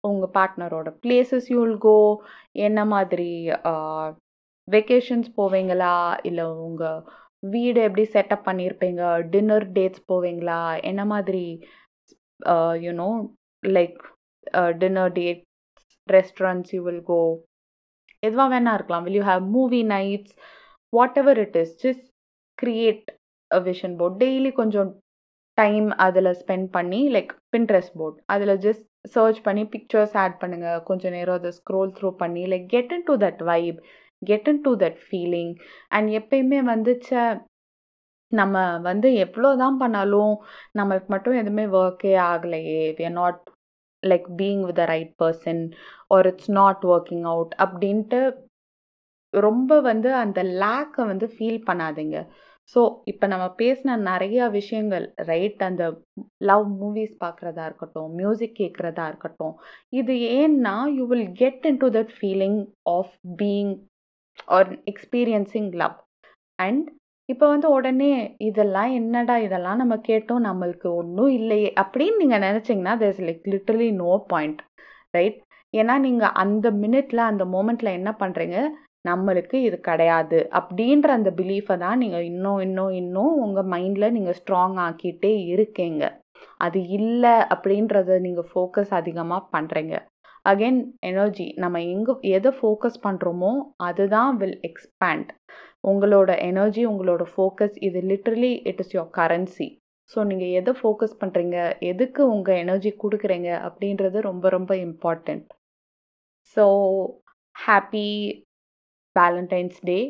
உங்கள் 0.04 0.34
பார்ட்னரோட 0.38 0.90
பிளேசஸ் 1.04 1.48
யூல் 1.56 1.76
கோ 1.86 1.96
என்ன 2.68 2.80
மாதிரி 2.94 3.32
வெக்கேஷன்ஸ் 4.68 5.30
போவீங்களா? 5.40 5.96
இல்லை 6.30 6.46
உங்கள் 6.68 7.02
வீடு 7.54 7.80
எப்படி 7.88 8.04
செட்டப் 8.16 8.48
பண்ணியிருப்பீங்க? 8.48 9.02
டின்னர் 9.34 9.66
டேட்ஸ் 9.78 10.08
போவீங்களா? 10.12 10.62
என்ன 10.92 11.02
மாதிரி 11.14 11.46
you know 12.86 13.10
like 13.64 14.02
dinner 14.82 15.14
dates 15.20 15.46
restaurants 16.10 16.74
you 16.76 16.82
will 16.90 17.06
go 17.14 17.22
எதுவாக 18.28 18.50
வேணா 18.54 18.74
இருக்கலாம். 18.78 19.04
Will 19.06 19.18
you 19.20 19.26
have 19.32 19.44
movie 19.58 19.82
nights 19.96 20.36
whatever 21.22 21.40
it 21.46 21.58
is 21.64 21.74
just 21.86 22.06
create 22.58 23.08
a 23.52 23.60
vision 23.62 23.96
board 23.96 24.20
daily 24.24 24.52
கொஞ்சம் 24.54 24.90
டைம் 25.58 25.88
அதில் 25.98 26.38
ஸ்பெண்ட் 26.42 26.68
பண்ணி 26.72 27.02
லைக் 27.12 27.32
பின்ட்ரெஸ்ட் 27.54 27.96
போர்ட் 27.96 28.18
அதில் 28.26 28.56
ஜஸ்ட் 28.58 28.86
சர்ச் 29.08 29.40
பண்ணி 29.42 29.64
பிக்சர்ஸ் 29.66 30.16
ஆட் 30.18 30.40
பண்ணுங்கள் 30.42 30.84
கொஞ்சம் 30.84 31.12
நேரம் 31.12 31.38
அதை 31.40 31.52
ஸ்க்ரோல் 31.60 31.94
த்ரூ 31.98 32.10
பண்ணி 32.16 32.44
like 32.48 32.66
get 32.68 32.92
into 33.06 33.16
that 33.18 33.42
vibe 33.44 33.80
get 34.22 34.48
into 34.62 34.72
that 34.76 35.00
feeling 35.06 35.54
and 35.90 36.10
எப்பயுமே 36.20 36.60
வந்துச்ச 36.68 37.12
நம்ம 38.32 38.56
வந்து 38.80 39.10
எவ்வளோ 39.16 39.50
தான் 39.56 39.78
பண்ணாலும் 39.78 40.34
நம்மளுக்கு 40.78 41.08
மட்டும் 41.08 41.38
எதுவுமே 41.38 41.66
ஒர்க்கே 41.78 42.14
ஆகலையே. 42.26 42.82
We 42.98 43.04
are 43.04 43.14
not 43.14 43.40
like 44.04 44.28
being 44.40 44.64
with 44.66 44.76
the 44.76 44.86
right 44.86 45.14
person 45.24 45.62
or 46.08 46.28
it's 46.28 46.52
not 46.52 46.84
working 46.86 47.26
out 47.26 47.54
அப்படின்ட்டு 47.58 48.20
ரொம்ப 49.34 49.80
வந்து 49.82 50.10
அந்த 50.24 50.40
லேக்கை 50.64 51.04
வந்து 51.06 51.28
ஃபீல் 51.34 51.62
பண்ணாதீங்க. 51.70 52.18
ஸோ 52.76 52.80
இப்போ 53.06 53.26
நம்ம 53.28 53.46
பேசின 53.60 53.98
நிறையா 54.08 54.46
விஷயங்கள் 54.52 55.06
ரைட் 55.30 55.62
அந்த 55.68 55.84
லவ் 56.50 56.66
மூவிஸ் 56.80 57.14
பார்க்குறதா 57.24 57.66
இருக்கட்டும் 57.66 58.10
மியூசிக் 58.16 58.60
கேட்குறதா 58.62 59.06
இருக்கட்டும் 59.08 59.54
இது 59.94 60.14
ஏன்னா 60.40 60.76
you 60.98 61.06
will 61.06 61.30
get 61.42 61.66
into 61.84 61.90
that 61.98 62.14
feeling 62.18 62.60
of 62.96 63.14
being 63.42 63.74
or 64.58 64.72
experiencing 64.92 65.70
love 65.84 65.96
and 66.60 66.86
இப்போ 67.30 67.46
வந்து 67.54 67.68
உடனே 67.70 68.12
இதெல்லாம் 68.40 68.92
என்னடா 68.92 69.36
இதெல்லாம் 69.38 69.82
நம்ம 69.82 69.96
கேட்டோம் 70.10 70.46
நம்மளுக்கு 70.48 70.88
ஒன்றும் 71.00 71.32
இல்லையே 71.40 71.70
அப்படின்னு 71.82 72.22
நீங்கள் 72.22 72.44
நினச்சிங்கன்னா 72.46 72.94
there's 73.02 73.24
like 73.28 73.50
literally 73.54 73.90
no 74.04 74.12
point 74.30 74.62
right 75.14 75.40
ஏன்னா 75.74 75.96
நீங்கள் 76.00 76.36
அந்த 76.44 76.68
மினிட்ல 76.84 77.20
அந்த 77.32 77.46
மூமெண்ட்டில் 77.46 77.98
என்ன 78.00 78.12
பண்ணுறீங்க 78.22 78.58
நம்மளுக்கு 79.08 79.58
இது 79.62 79.78
கிடையாது 79.82 80.40
அப்படின்ற 80.60 81.08
அந்த 81.18 81.30
பிலீஃபை 81.40 81.78
தான் 81.78 82.02
நீங்கள் 82.04 82.28
இன்னும் 82.32 82.62
இன்னும் 82.66 82.94
இன்னும் 83.02 83.34
உங்கள் 83.44 83.70
மைண்டில் 83.74 84.14
நீங்கள் 84.18 84.38
ஸ்ட்ராங் 84.40 84.78
ஆக்கிட்டே 84.86 85.34
இருக்கீங்க. 85.54 86.04
அது 86.60 86.80
இல்லை 86.98 87.36
அப்படின்றத 87.54 88.20
நீங்கள் 88.20 88.50
ஃபோக்கஸ் 88.52 88.94
அதிகமாக 88.94 89.50
பண்ணுறீங்க 89.54 89.96
அகெயின் 90.46 90.82
எனர்ஜி 91.04 91.48
நம்ம 91.58 91.78
எங்கே 91.94 92.14
எதை 92.36 92.52
ஃபோக்கஸ் 92.60 93.00
பண்ணுறோமோ 93.04 93.52
அதுதான் 93.84 94.32
வில் 94.38 94.60
எக்ஸ்பேண்ட் 94.64 95.32
உங்களோட 95.84 96.30
எனர்ஜி 96.44 96.84
உங்களோட 96.86 97.24
ஃபோக்கஸ் 97.34 97.76
இது 97.88 98.00
literally 98.12 98.54
it 98.70 98.82
is 98.84 98.96
your 98.96 99.12
currency 99.18 99.68
so 100.12 100.20
நீங்கள் 100.24 100.54
எதை 100.54 100.74
ஃபோக்கஸ் 100.80 101.20
பண்ணுறீங்க 101.22 101.58
எதுக்கு 101.84 102.22
உங்கள் 102.30 102.60
எனர்ஜி 102.64 102.92
கொடுக்குறீங்க 102.98 103.50
அப்படின்றது 103.68 104.18
ரொம்ப 104.22 104.50
ரொம்ப 104.50 104.74
important 104.86 105.48
so 106.58 106.66
happy 107.56 108.08
Valentine's 109.18 109.80
Day 109.84 110.04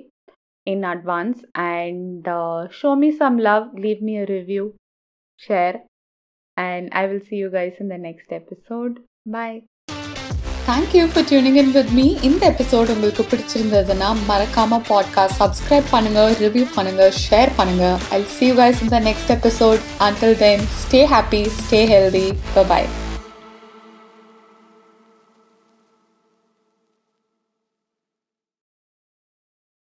in 0.67 0.83
advance 0.85 1.39
and 1.67 2.27
uh, 2.29 2.67
show 2.71 2.95
me 2.95 3.11
some 3.13 3.37
love, 3.39 3.67
leave 3.75 4.01
me 4.01 4.17
a 4.17 4.25
review, 4.27 4.65
share, 5.39 5.75
and 6.57 6.89
I 6.93 7.07
will 7.07 7.21
see 7.21 7.37
you 7.37 7.49
guys 7.51 7.75
in 7.79 7.89
the 7.89 7.99
next 7.99 8.31
episode. 8.33 8.95
Bye. 9.27 9.57
Thank you 10.67 11.03
for 11.11 11.25
tuning 11.29 11.57
in 11.61 11.69
with 11.75 11.91
me 11.97 12.05
இந்த 12.27 12.43
episode 12.49 12.91
உங்களுக்கு 12.93 13.23
பிடிச்சிருந்ததுன்னா 13.31 14.09
மறக்காம 14.29 14.79
podcast 14.89 15.39
subscribe 15.41 15.87
பண்ணுங்க 15.93 16.25
review 16.41 16.65
பண்ணுங்க 16.75 17.07
share 17.23 17.55
பண்ணுங்க 17.59 17.85
I 18.17 18.21
see 18.35 18.45
you 18.49 18.59
guys 18.61 18.83
in 18.85 18.93
the 18.97 19.01
next 19.09 19.33
episode 19.39 19.89
until 20.07 20.39
then 20.45 20.69
stay 20.83 21.01
happy 21.15 21.43
stay 21.59 21.81
healthy 21.95 22.27
bye 22.71 22.89